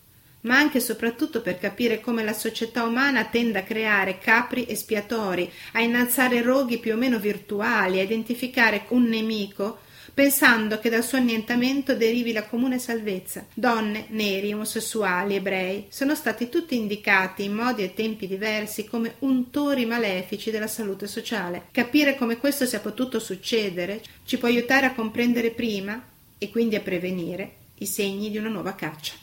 ma 0.44 0.58
anche 0.58 0.78
e 0.78 0.82
soprattutto 0.82 1.42
per 1.42 1.60
capire 1.60 2.00
come 2.00 2.24
la 2.24 2.34
società 2.34 2.84
umana 2.84 3.26
tende 3.26 3.60
a 3.60 3.64
creare 3.64 4.20
capri 4.20 4.66
espiatori, 4.68 5.52
a 5.74 5.82
innalzare 5.82 6.42
roghi 6.42 6.80
più 6.80 6.94
o 6.94 6.98
meno 6.98 7.20
virtuali, 7.20 8.00
a 8.00 8.04
identificare 8.04 8.86
un 8.90 9.04
nemico 9.04 9.80
pensando 10.14 10.80
che 10.80 10.90
dal 10.90 11.04
suo 11.04 11.18
annientamento 11.18 11.96
derivi 11.96 12.32
la 12.32 12.46
comune 12.46 12.78
salvezza. 12.78 13.46
Donne, 13.54 14.06
neri, 14.10 14.54
omosessuali, 14.54 15.36
ebrei 15.36 15.88
sono 15.90 16.14
stati 16.16 16.50
tutti 16.50 16.76
indicati 16.76 17.44
in 17.44 17.54
modi 17.54 17.84
e 17.84 17.94
tempi 17.94 18.28
diversi 18.28 18.86
come 18.86 19.16
untori 19.20 19.86
malefici 19.86 20.52
della 20.52 20.68
salute 20.68 21.08
sociale. 21.08 21.68
Capire 21.72 22.16
come 22.16 22.38
questo 22.38 22.66
sia 22.66 22.80
potuto 22.80 23.20
succedere 23.20 24.02
ci 24.26 24.38
può 24.38 24.48
aiutare 24.48 24.86
a 24.86 24.94
comprendere 24.94 25.52
prima 25.52 26.02
e 26.38 26.50
quindi 26.50 26.76
a 26.76 26.82
prevenire 26.82 27.56
i 27.80 27.86
segni 27.86 28.30
di 28.30 28.38
una 28.38 28.50
nuova 28.50 28.76
caccia. 28.76 29.23